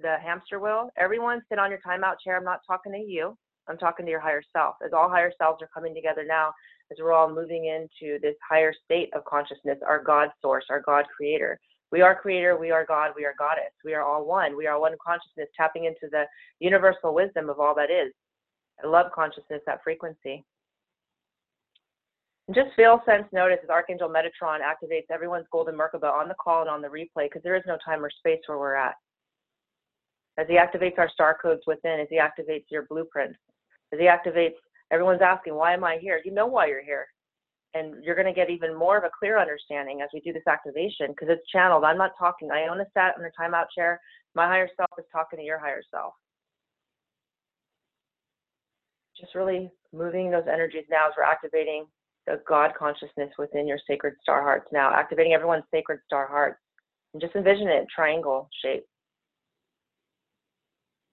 [0.00, 0.90] the hamster wheel.
[0.98, 2.36] Everyone sit on your timeout chair.
[2.36, 3.36] I'm not talking to you.
[3.68, 4.76] I'm talking to your higher self.
[4.84, 6.52] As all higher selves are coming together now,
[6.92, 11.06] as we're all moving into this higher state of consciousness, our God source, our God
[11.16, 11.58] creator.
[11.92, 13.72] We are creator, we are God, we are goddess.
[13.84, 14.56] We are all one.
[14.56, 16.24] We are one consciousness, tapping into the
[16.58, 18.12] universal wisdom of all that is.
[18.82, 20.44] I love consciousness, that frequency.
[22.48, 26.62] And just feel, sense, notice as Archangel Metatron activates everyone's golden Merkaba on the call
[26.62, 28.94] and on the replay because there is no time or space where we're at.
[30.38, 33.38] As he activates our star codes within, as he activates your blueprints,
[33.92, 34.54] as he activates,
[34.90, 36.20] everyone's asking, why am I here?
[36.24, 37.06] You know why you're here.
[37.74, 40.46] And you're going to get even more of a clear understanding as we do this
[40.48, 41.84] activation because it's channeled.
[41.84, 42.50] I'm not talking.
[42.50, 44.00] Iona sat in a timeout chair.
[44.34, 46.14] My higher self is talking to your higher self.
[49.18, 51.86] Just really moving those energies now as we're activating
[52.26, 56.58] the God consciousness within your sacred star hearts now, activating everyone's sacred star hearts.
[57.12, 58.84] And just envision it triangle shape.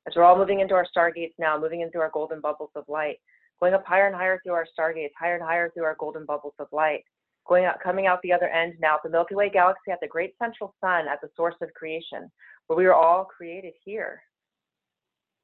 [0.08, 3.18] As we're all moving into our stargates now, moving into our golden bubbles of light,
[3.64, 6.54] going up higher and higher through our stargates, higher and higher through our golden bubbles
[6.60, 7.02] of light,
[7.48, 10.08] going out, coming out the other end now, at the Milky Way galaxy at the
[10.08, 12.30] great central sun at the source of creation,
[12.68, 14.22] where we were all created here.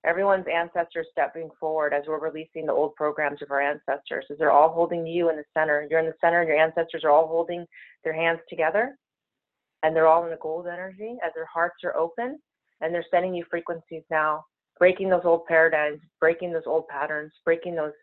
[0.05, 4.51] Everyone's ancestors stepping forward as we're releasing the old programs of our ancestors, as they're
[4.51, 5.87] all holding you in the center.
[5.89, 7.65] You're in the center, and your ancestors are all holding
[8.03, 8.97] their hands together,
[9.83, 12.37] and they're all in the gold energy as their hearts are open,
[12.81, 14.43] and they're sending you frequencies now,
[14.77, 17.93] breaking those old paradigms, breaking those old patterns, breaking those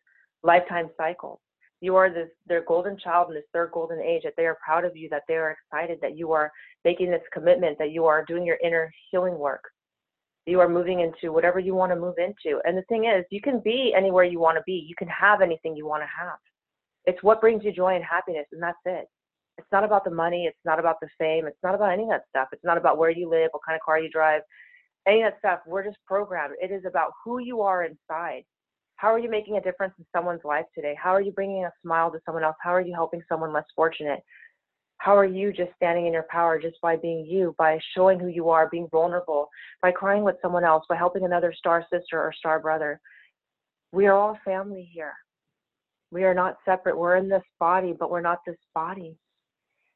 [0.47, 1.41] lifetime cycles.
[1.81, 4.85] You are this, their golden child in this third golden age, that they are proud
[4.85, 6.51] of you, that they are excited that you are
[6.85, 9.63] making this commitment, that you are doing your inner healing work.
[10.47, 12.61] You are moving into whatever you want to move into.
[12.65, 14.87] And the thing is, you can be anywhere you want to be.
[14.89, 16.39] You can have anything you want to have.
[17.05, 19.07] It's what brings you joy and happiness, and that's it.
[19.59, 20.47] It's not about the money.
[20.47, 21.47] It's not about the fame.
[21.47, 22.49] It's not about any of that stuff.
[22.53, 24.43] It's not about where you live, what kind of car you drive,
[25.07, 25.61] any of that stuff.
[25.67, 26.55] We're just programmed.
[26.61, 28.45] It is about who you are inside.
[28.97, 30.97] How are you making a difference in someone's life today?
[31.01, 32.57] How are you bringing a smile to someone else?
[32.63, 34.21] How are you helping someone less fortunate?
[34.99, 38.29] How are you just standing in your power just by being you, by showing who
[38.29, 39.51] you are, being vulnerable,
[39.83, 42.99] by crying with someone else, by helping another star sister or star brother?
[43.93, 45.13] We are all family here.
[46.11, 46.97] We are not separate.
[46.97, 49.19] We're in this body, but we're not this body.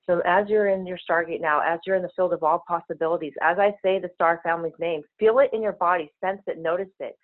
[0.06, 3.32] So as you're in your Stargate now, as you're in the field of all possibilities,
[3.42, 6.88] as I say the star family's name, feel it in your body, sense it, notice
[6.98, 7.16] it.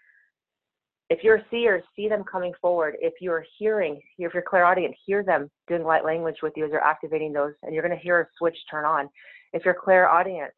[1.08, 2.96] If you're a seer, see them coming forward.
[3.00, 6.82] If you're hearing, if you're clairaudient, hear them doing light language with you as you're
[6.82, 9.08] activating those, and you're going to hear a switch turn on.
[9.52, 10.50] If you're clairaudient,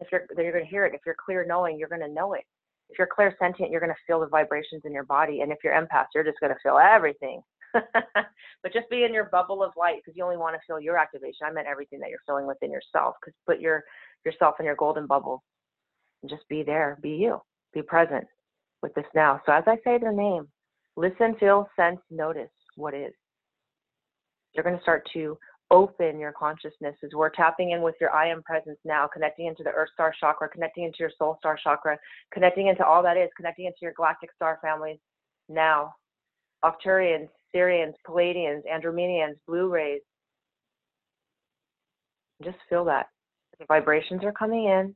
[0.00, 0.94] if you're, then you're going to hear it.
[0.94, 2.44] If you're clear knowing, you're going to know it.
[2.90, 5.40] If you're clairsentient, you're going to feel the vibrations in your body.
[5.40, 7.40] And if you're empath, you're just going to feel everything.
[7.72, 10.98] but just be in your bubble of light because you only want to feel your
[10.98, 11.46] activation.
[11.46, 13.16] I meant everything that you're feeling within yourself.
[13.20, 13.84] Because put your
[14.24, 15.42] yourself in your golden bubble
[16.22, 16.98] and just be there.
[17.02, 17.40] Be you.
[17.74, 18.26] Be present
[18.82, 19.40] with this now.
[19.46, 20.48] So as I say their name,
[20.96, 23.12] listen, feel, sense, notice what is.
[24.54, 25.38] You're going to start to
[25.70, 29.62] open your consciousness as we're tapping in with your I am presence now, connecting into
[29.62, 31.98] the Earth Star chakra, connecting into your Soul Star chakra,
[32.32, 34.98] connecting into all that is, connecting into your galactic star families
[35.48, 35.92] now.
[36.64, 40.00] Arcturians, Sirians, Pleiadians, Andromedians, Blue Rays.
[42.42, 43.06] Just feel that.
[43.58, 44.94] The vibrations are coming in.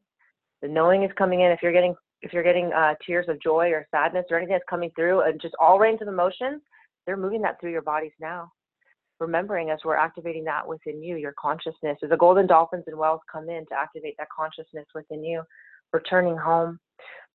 [0.61, 1.51] The knowing is coming in.
[1.51, 4.65] If you're getting if you're getting uh, tears of joy or sadness or anything that's
[4.71, 6.63] coming through, and just all range of emotions,
[7.05, 8.51] they're moving that through your bodies now.
[9.21, 11.99] Remembering as we're activating that within you, your consciousness.
[12.03, 15.43] As the golden dolphins and whales come in to activate that consciousness within you,
[15.93, 16.79] returning home,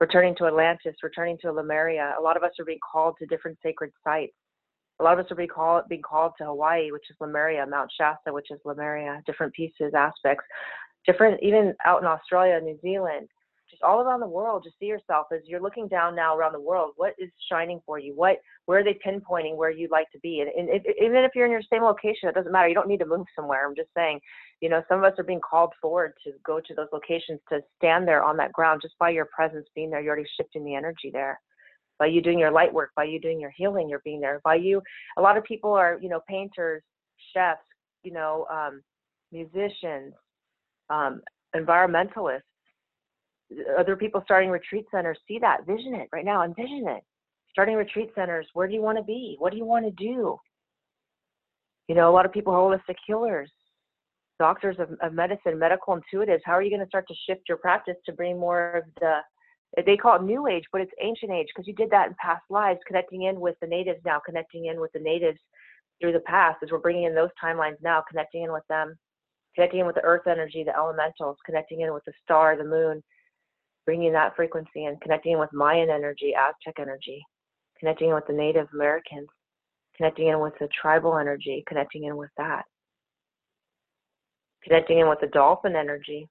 [0.00, 2.14] returning to Atlantis, returning to Lemuria.
[2.18, 4.34] A lot of us are being called to different sacred sites.
[5.00, 7.90] A lot of us are being called, being called to Hawaii, which is Lemuria, Mount
[7.96, 10.44] Shasta, which is Lemuria, different pieces, aspects,
[11.06, 13.28] different, even out in Australia, New Zealand,
[13.78, 16.60] just all around the world just see yourself as you're looking down now around the
[16.60, 18.12] world what is shining for you?
[18.14, 20.40] What where are they pinpointing where you'd like to be?
[20.40, 22.68] And, and if, even if you're in your same location it doesn't matter.
[22.68, 23.66] You don't need to move somewhere.
[23.66, 24.20] I'm just saying
[24.60, 27.60] you know some of us are being called forward to go to those locations to
[27.76, 30.00] stand there on that ground just by your presence being there.
[30.00, 31.40] You're already shifting the energy there
[31.98, 34.54] by you doing your light work by you doing your healing you're being there by
[34.54, 34.82] you.
[35.16, 36.82] A lot of people are you know painters
[37.34, 37.60] chefs
[38.02, 38.82] you know um,
[39.32, 40.14] musicians
[40.90, 41.20] um,
[41.54, 42.42] environmentalists
[43.78, 47.02] other people starting retreat centers see that vision it right now envision it.
[47.50, 49.36] Starting retreat centers where do you want to be?
[49.38, 50.38] What do you want to do?
[51.88, 53.50] You know a lot of people are holistic healers.
[54.38, 57.58] Doctors of, of medicine medical intuitives how are you going to start to shift your
[57.58, 59.20] practice to bring more of the
[59.84, 62.42] they call it new age but it's ancient age because you did that in past
[62.48, 65.38] lives connecting in with the natives now connecting in with the natives
[66.00, 68.96] through the past as we're bringing in those timelines now connecting in with them
[69.54, 73.02] connecting in with the earth energy the elementals connecting in with the star the moon
[73.88, 77.24] bringing that frequency and connecting in with Mayan energy, Aztec energy,
[77.80, 79.28] connecting in with the Native Americans,
[79.96, 82.64] connecting in with the tribal energy, connecting in with that,
[84.62, 86.28] connecting in with the dolphin energy,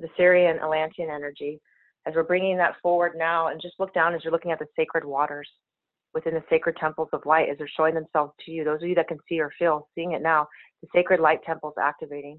[0.00, 1.58] the Sirian Atlantean energy.
[2.06, 4.66] As we're bringing that forward now, and just look down as you're looking at the
[4.76, 5.48] sacred waters
[6.12, 8.64] within the sacred temples of light as they're showing themselves to you.
[8.64, 10.46] Those of you that can see or feel, seeing it now,
[10.82, 12.38] the sacred light temples activating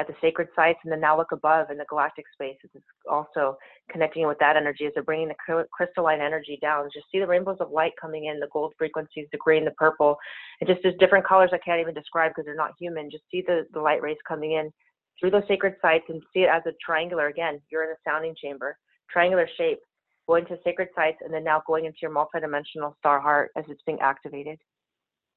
[0.00, 2.70] at the sacred sites and then now look above in the galactic spaces.
[2.74, 3.56] It's also
[3.90, 6.88] connecting with that energy as they're bringing the crystalline energy down.
[6.92, 10.16] Just see the rainbows of light coming in, the gold frequencies, the green, the purple,
[10.60, 13.10] and just there's different colors I can't even describe because they're not human.
[13.10, 14.72] Just see the, the light rays coming in
[15.20, 17.26] through those sacred sites and see it as a triangular.
[17.26, 18.76] Again, you're in a sounding chamber,
[19.10, 19.80] triangular shape,
[20.26, 23.82] going to sacred sites and then now going into your multidimensional star heart as it's
[23.84, 24.58] being activated.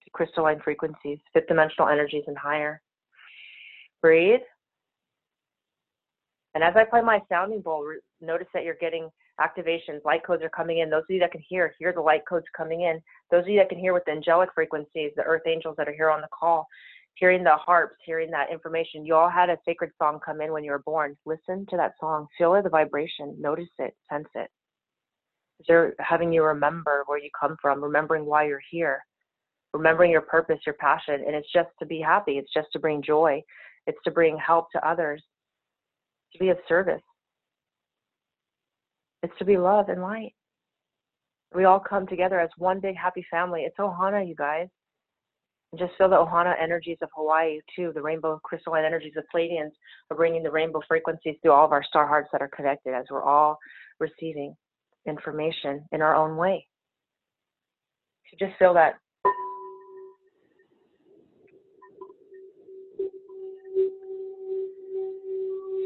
[0.04, 2.82] To crystalline frequencies, fifth dimensional energies and higher.
[4.02, 4.42] Breathe.
[6.56, 7.86] And as I play my sounding bowl,
[8.22, 9.10] notice that you're getting
[9.40, 10.04] activations.
[10.06, 10.90] Light codes are coming in.
[10.90, 13.02] Those of you that can hear, hear the light codes coming in.
[13.32, 15.94] Those of you that can hear with the angelic frequencies, the earth angels that are
[15.94, 16.68] here on the call,
[17.16, 19.06] hearing the harps, hearing that information.
[19.06, 21.18] You all had a sacred song come in when you were born.
[21.26, 22.28] Listen to that song.
[22.38, 23.36] Feel the vibration.
[23.40, 23.96] Notice it.
[24.12, 24.50] Sense it.
[25.68, 29.04] They're having you remember where you come from, remembering why you're here,
[29.74, 31.24] remembering your purpose, your passion.
[31.26, 32.34] And it's just to be happy.
[32.34, 33.42] It's just to bring joy.
[33.88, 35.24] It's to bring help to others,
[36.34, 37.02] to be of service.
[39.22, 40.34] It's to be love and light.
[41.56, 43.62] We all come together as one big happy family.
[43.62, 44.68] It's Ohana, you guys.
[45.72, 47.92] And just feel the Ohana energies of Hawaii, too.
[47.94, 49.72] The rainbow crystalline energies of Pleiadians
[50.12, 53.06] are bringing the rainbow frequencies through all of our star hearts that are connected as
[53.10, 53.58] we're all
[54.00, 54.56] receiving
[55.08, 56.68] information in our own way.
[58.30, 58.96] So just feel that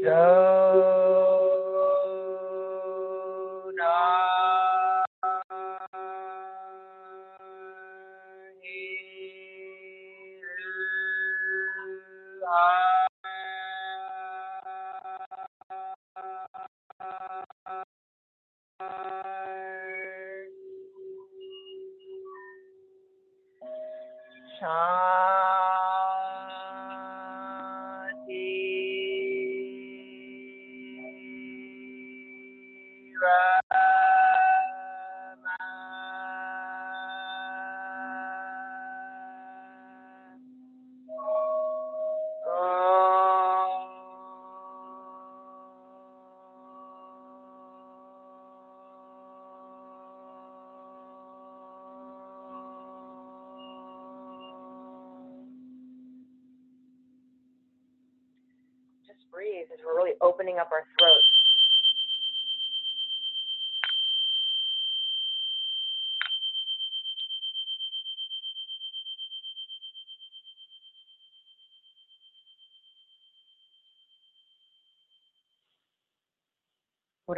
[0.00, 0.12] breathe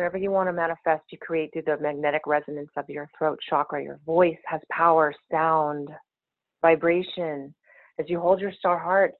[0.00, 3.84] Whatever you want to manifest, you create through the magnetic resonance of your throat chakra.
[3.84, 5.90] Your voice has power, sound,
[6.62, 7.54] vibration.
[7.98, 9.12] As you hold your star heart,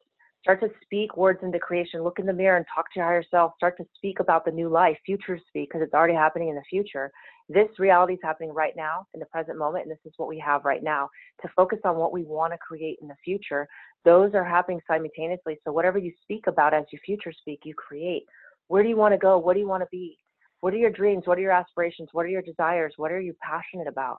[0.43, 2.03] Start to speak words into creation.
[2.03, 3.53] Look in the mirror and talk to your higher self.
[3.59, 6.63] Start to speak about the new life, future speak, because it's already happening in the
[6.63, 7.11] future.
[7.51, 10.39] This reality is happening right now in the present moment, and this is what we
[10.39, 11.11] have right now.
[11.43, 13.69] To focus on what we want to create in the future,
[14.07, 15.59] those are happening simultaneously.
[15.63, 18.25] So, whatever you speak about as you future speak, you create.
[18.69, 19.37] Where do you want to go?
[19.37, 20.17] What do you want to be?
[20.61, 21.23] What are your dreams?
[21.27, 22.11] What are your aspirations?
[22.13, 22.95] What are your desires?
[22.97, 24.19] What are you passionate about?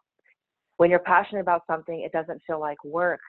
[0.78, 3.20] When you're passionate about something, it doesn't feel like work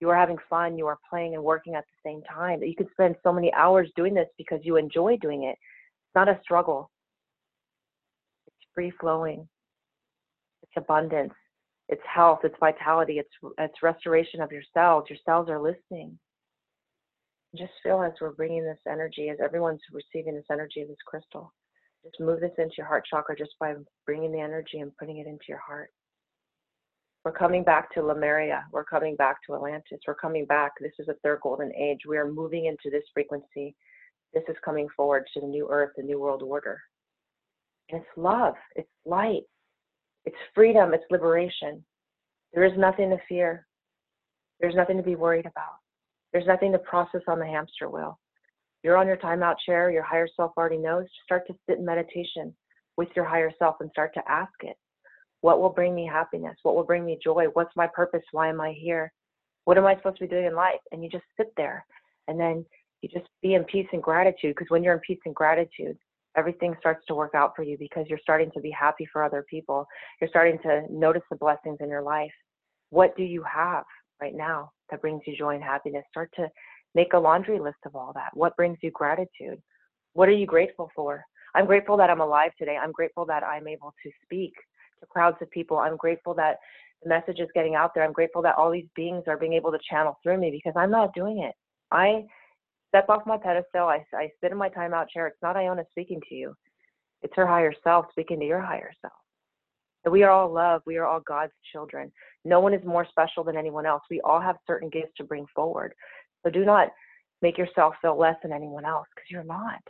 [0.00, 2.62] you are having fun, you are playing and working at the same time.
[2.62, 5.56] You could spend so many hours doing this because you enjoy doing it.
[5.58, 6.90] It's not a struggle.
[8.46, 9.46] It's free flowing.
[10.62, 11.34] It's abundance.
[11.90, 12.40] It's health.
[12.44, 13.18] It's vitality.
[13.18, 15.04] It's it's restoration of your cells.
[15.10, 16.18] Your cells are listening.
[17.56, 21.52] Just feel as we're bringing this energy, as everyone's receiving this energy of this crystal.
[22.04, 23.74] Just move this into your heart chakra just by
[24.06, 25.90] bringing the energy and putting it into your heart.
[27.24, 28.64] We're coming back to Lemuria.
[28.72, 30.00] We're coming back to Atlantis.
[30.06, 30.72] We're coming back.
[30.80, 32.00] This is a third golden age.
[32.08, 33.74] We are moving into this frequency.
[34.32, 36.80] This is coming forward to the new earth, the new world order.
[37.90, 39.42] And it's love, it's light,
[40.24, 41.84] it's freedom, it's liberation.
[42.54, 43.66] There is nothing to fear.
[44.60, 45.74] There's nothing to be worried about.
[46.32, 48.19] There's nothing to process on the hamster wheel.
[48.82, 51.06] You're on your timeout chair, your higher self already knows.
[51.24, 52.54] Start to sit in meditation
[52.96, 54.76] with your higher self and start to ask it
[55.40, 56.56] what will bring me happiness?
[56.62, 57.46] What will bring me joy?
[57.52, 58.22] What's my purpose?
[58.32, 59.12] Why am I here?
[59.64, 60.80] What am I supposed to be doing in life?
[60.92, 61.84] And you just sit there
[62.28, 62.64] and then
[63.02, 65.96] you just be in peace and gratitude because when you're in peace and gratitude,
[66.36, 69.44] everything starts to work out for you because you're starting to be happy for other
[69.48, 69.86] people.
[70.20, 72.32] You're starting to notice the blessings in your life.
[72.90, 73.84] What do you have
[74.20, 76.04] right now that brings you joy and happiness?
[76.10, 76.48] Start to
[76.94, 78.30] make a laundry list of all that.
[78.34, 79.60] What brings you gratitude?
[80.14, 81.24] What are you grateful for?
[81.54, 82.76] I'm grateful that I'm alive today.
[82.80, 84.52] I'm grateful that I'm able to speak
[85.00, 85.78] to crowds of people.
[85.78, 86.56] I'm grateful that
[87.02, 88.04] the message is getting out there.
[88.04, 90.90] I'm grateful that all these beings are being able to channel through me because I'm
[90.90, 91.54] not doing it.
[91.90, 92.24] I
[92.88, 93.88] step off my pedestal.
[93.88, 95.26] I, I sit in my timeout chair.
[95.26, 96.54] It's not Iona speaking to you.
[97.22, 99.12] It's her higher self speaking to your higher self.
[100.04, 100.82] And we are all love.
[100.86, 102.10] We are all God's children.
[102.44, 104.02] No one is more special than anyone else.
[104.10, 105.94] We all have certain gifts to bring forward.
[106.44, 106.88] So do not
[107.42, 109.80] make yourself feel less than anyone else because you're not.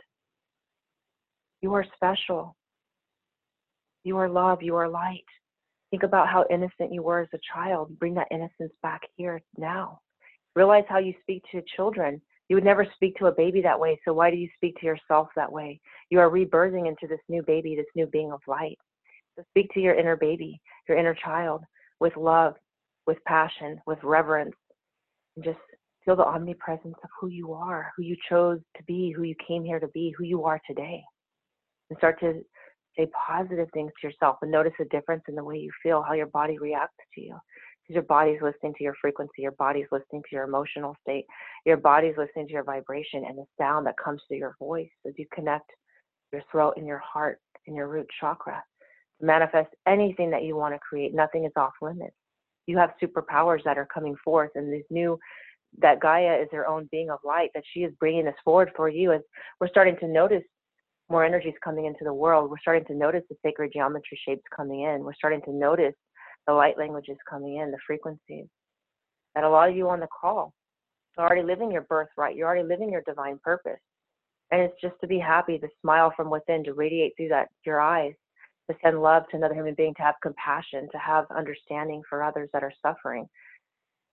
[1.61, 2.55] You are special.
[4.03, 4.61] You are love.
[4.61, 5.25] You are light.
[5.91, 7.97] Think about how innocent you were as a child.
[7.99, 9.99] Bring that innocence back here now.
[10.55, 12.21] Realize how you speak to children.
[12.49, 13.99] You would never speak to a baby that way.
[14.03, 15.79] So why do you speak to yourself that way?
[16.09, 18.77] You are rebirthing into this new baby, this new being of light.
[19.35, 20.59] So speak to your inner baby,
[20.89, 21.63] your inner child
[21.99, 22.55] with love,
[23.07, 24.55] with passion, with reverence,
[25.35, 25.59] and just
[26.03, 29.63] feel the omnipresence of who you are, who you chose to be, who you came
[29.63, 31.03] here to be, who you are today.
[31.89, 32.41] And start to
[32.97, 36.13] say positive things to yourself and notice a difference in the way you feel, how
[36.13, 37.37] your body reacts to you.
[37.81, 41.25] Because your body's listening to your frequency, your body's listening to your emotional state,
[41.65, 45.13] your body's listening to your vibration and the sound that comes through your voice as
[45.17, 45.69] you connect
[46.31, 48.63] your throat and your heart and your root chakra
[49.19, 51.13] to manifest anything that you want to create.
[51.13, 52.15] Nothing is off limits.
[52.67, 55.17] You have superpowers that are coming forth, and these new
[55.79, 58.89] that Gaia is her own being of light, that she is bringing this forward for
[58.89, 59.21] you as
[59.59, 60.43] we're starting to notice
[61.09, 64.81] more energies coming into the world, we're starting to notice the sacred geometry shapes coming
[64.81, 65.03] in.
[65.03, 65.93] We're starting to notice
[66.47, 68.45] the light languages coming in, the frequencies.
[69.35, 70.53] That a lot of you on the call
[71.17, 72.35] are already living your birthright.
[72.35, 73.79] You're already living your divine purpose.
[74.51, 77.79] And it's just to be happy, to smile from within, to radiate through that your
[77.79, 78.13] eyes,
[78.69, 82.49] to send love to another human being, to have compassion, to have understanding for others
[82.53, 83.27] that are suffering.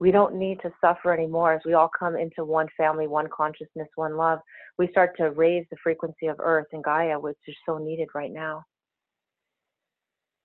[0.00, 3.88] We don't need to suffer anymore as we all come into one family, one consciousness,
[3.96, 4.38] one love.
[4.78, 8.32] We start to raise the frequency of Earth and Gaia, which is so needed right
[8.32, 8.64] now.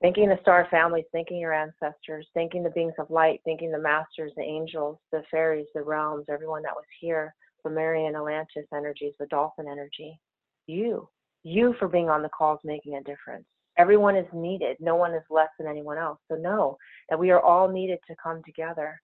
[0.02, 4.34] Thanking the star families, thanking your ancestors, thanking the beings of light, thanking the masters,
[4.36, 9.28] the angels, the fairies, the realms, everyone that was here, the Marian Atlantis energies, the
[9.28, 10.20] dolphin energy.
[10.68, 11.08] You,
[11.44, 13.46] you for being on the calls making a difference.
[13.78, 14.78] Everyone is needed.
[14.80, 16.20] No one is less than anyone else.
[16.30, 16.78] So know
[17.10, 19.00] that we are all needed to come together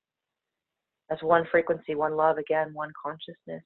[1.12, 3.64] as one frequency, one love, again, one consciousness.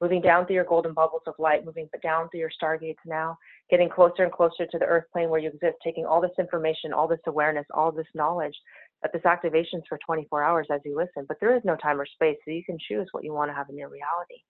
[0.00, 3.38] Moving down through your golden bubbles of light, moving down through your stargates now,
[3.70, 6.92] getting closer and closer to the earth plane where you exist, taking all this information,
[6.92, 8.54] all this awareness, all this knowledge,
[9.02, 11.98] that this activation is for 24 hours as you listen, but there is no time
[11.98, 14.42] or space, so you can choose what you want to have in your reality.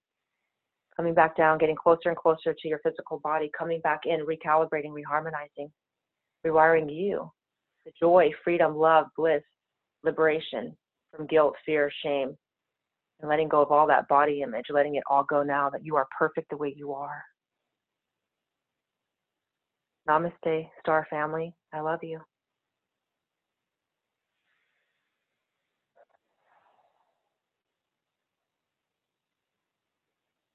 [0.97, 4.93] Coming back down, getting closer and closer to your physical body, coming back in, recalibrating,
[4.93, 5.71] reharmonizing,
[6.45, 7.31] rewiring you.
[7.85, 9.43] The joy, freedom, love, bliss,
[10.03, 10.77] liberation,
[11.15, 12.37] from guilt, fear, shame,
[13.21, 15.97] and letting go of all that body image, letting it all go now that you
[15.97, 17.23] are perfect the way you are.
[20.09, 21.55] Namaste, Star Family.
[21.73, 22.21] I love you.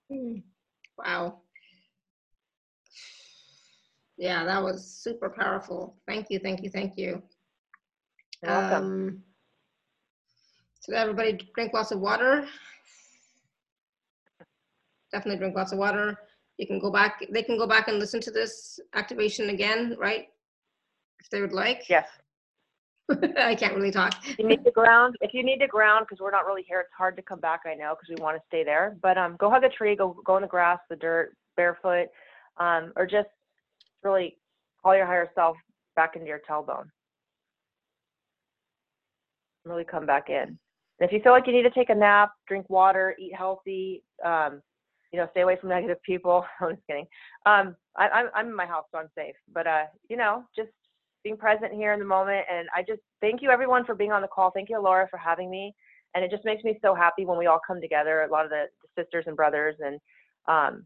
[0.09, 0.37] Hmm.
[0.97, 1.41] Wow.
[4.17, 5.97] Yeah, that was super powerful.
[6.07, 7.23] Thank you, thank you, thank you.
[8.43, 8.83] You're welcome.
[8.83, 9.23] Um,
[10.81, 12.45] so everybody drink lots of water.
[15.11, 16.17] Definitely drink lots of water.
[16.57, 20.27] You can go back, they can go back and listen to this activation again, right?
[21.19, 21.83] If they would like.
[21.87, 22.07] Yes.
[23.37, 24.15] I can't really talk.
[24.27, 26.79] If you need to ground, if you need to ground, because we're not really here,
[26.79, 27.61] it's hard to come back.
[27.65, 28.97] I know, because we want to stay there.
[29.03, 32.07] But um, go hug a tree, go go in the grass, the dirt, barefoot,
[32.57, 33.27] um, or just
[34.03, 34.37] really
[34.81, 35.57] call your higher self
[35.95, 36.85] back into your tailbone.
[39.65, 40.57] Really come back in.
[41.01, 44.03] And if you feel like you need to take a nap, drink water, eat healthy,
[44.23, 44.61] um,
[45.11, 46.45] you know, stay away from negative people.
[46.61, 47.07] I'm just kidding.
[47.47, 49.35] Um, I, I'm I'm in my house, so I'm safe.
[49.51, 50.69] But uh, you know, just
[51.23, 52.45] being present here in the moment.
[52.51, 54.51] And I just thank you everyone for being on the call.
[54.51, 55.73] Thank you, Alara, for having me.
[56.13, 58.21] And it just makes me so happy when we all come together.
[58.21, 58.65] A lot of the,
[58.97, 59.99] sisters and brothers, and
[60.47, 60.85] um,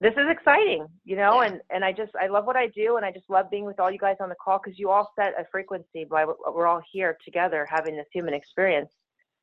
[0.00, 2.96] this is exciting, you know, and, and I just, I love what I do.
[2.96, 5.12] And I just love being with all you guys on the call because you all
[5.14, 8.90] set a frequency by we're all here together having this human experience.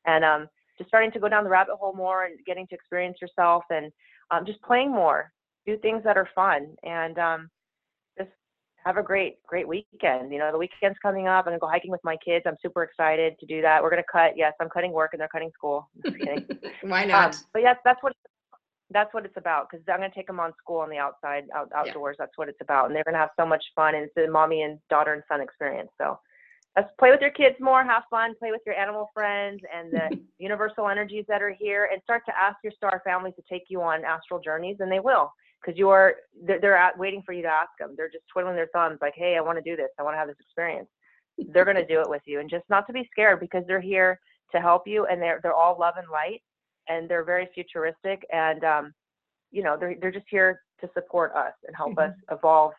[0.05, 0.47] And um,
[0.77, 3.91] just starting to go down the rabbit hole more and getting to experience yourself and
[4.31, 5.31] um, just playing more,
[5.67, 6.75] do things that are fun.
[6.83, 7.49] And um,
[8.17, 8.31] just
[8.83, 10.33] have a great, great weekend.
[10.33, 11.45] You know, the weekend's coming up.
[11.45, 12.45] I'm going to go hiking with my kids.
[12.47, 13.83] I'm super excited to do that.
[13.83, 14.31] We're going to cut.
[14.35, 15.87] Yes, I'm cutting work and they're cutting school.
[16.81, 17.35] Why not?
[17.35, 18.13] Um, but yes, that's what
[18.91, 21.45] that's what it's about because I'm going to take them on school on the outside,
[21.55, 22.15] out, outdoors.
[22.17, 22.25] Yeah.
[22.25, 22.87] That's what it's about.
[22.87, 23.95] And they're going to have so much fun.
[23.95, 25.89] And it's a mommy and daughter and son experience.
[25.99, 26.19] So
[26.75, 30.19] let's play with your kids more, have fun, play with your animal friends and the
[30.37, 33.81] universal energies that are here and start to ask your star family to take you
[33.81, 34.77] on astral journeys.
[34.79, 35.31] And they will
[35.61, 36.15] because you are,
[36.45, 37.93] they're, they're waiting for you to ask them.
[37.97, 39.89] They're just twiddling their thumbs like, hey, I want to do this.
[39.99, 40.87] I want to have this experience.
[41.37, 42.39] they're going to do it with you.
[42.39, 44.19] And just not to be scared because they're here
[44.53, 46.41] to help you and they're, they're all love and light
[46.89, 48.93] and they're very futuristic and um,
[49.51, 52.11] you know they're they're just here to support us and help mm-hmm.
[52.11, 52.73] us evolve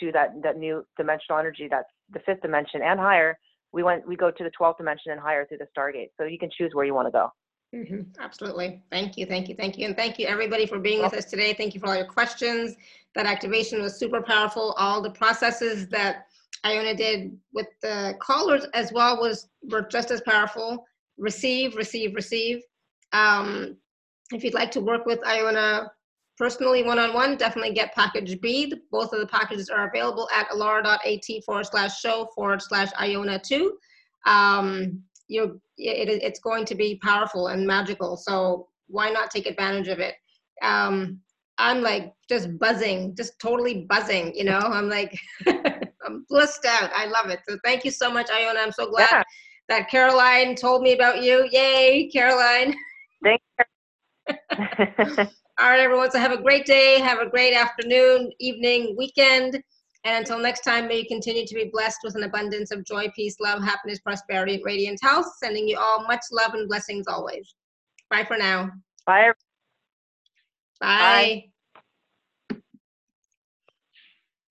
[0.00, 3.38] to that that new dimensional energy that's the fifth dimension and higher.
[3.72, 6.38] We went we go to the 12th dimension and higher through the stargate so you
[6.38, 7.32] can choose where you want to go.
[7.74, 8.20] Mm-hmm.
[8.20, 8.82] absolutely.
[8.90, 11.52] Thank you thank you thank you and thank you everybody for being with us today.
[11.52, 12.76] Thank you for all your questions.
[13.14, 14.74] That activation was super powerful.
[14.78, 16.26] All the processes that
[16.64, 20.86] iona did with the callers as well was were just as powerful.
[21.18, 22.62] Receive receive receive
[23.12, 23.76] um,
[24.32, 25.90] if you'd like to work with Iona
[26.36, 28.72] personally one-on-one, definitely get package B.
[28.92, 33.76] Both of the packages are available at alara.at forward slash show forward slash Iona 2.
[34.26, 39.88] Um, you're, it, it's going to be powerful and magical, so why not take advantage
[39.88, 40.14] of it?
[40.62, 41.20] Um,
[41.58, 44.58] I'm like just buzzing, just totally buzzing, you know?
[44.58, 46.90] I'm like, I'm blissed out.
[46.94, 47.40] I love it.
[47.48, 48.60] So thank you so much, Iona.
[48.60, 49.22] I'm so glad yeah.
[49.68, 51.48] that Caroline told me about you.
[51.50, 52.74] Yay, Caroline.
[55.60, 56.10] All right, everyone.
[56.10, 57.00] So have a great day.
[57.00, 59.60] Have a great afternoon, evening, weekend.
[60.04, 63.10] And until next time, may you continue to be blessed with an abundance of joy,
[63.16, 65.26] peace, love, happiness, prosperity, and radiant health.
[65.42, 67.54] Sending you all much love and blessings always.
[68.10, 68.70] Bye for now.
[69.04, 69.32] Bye.
[70.80, 70.86] Bye.
[70.86, 71.48] Bye.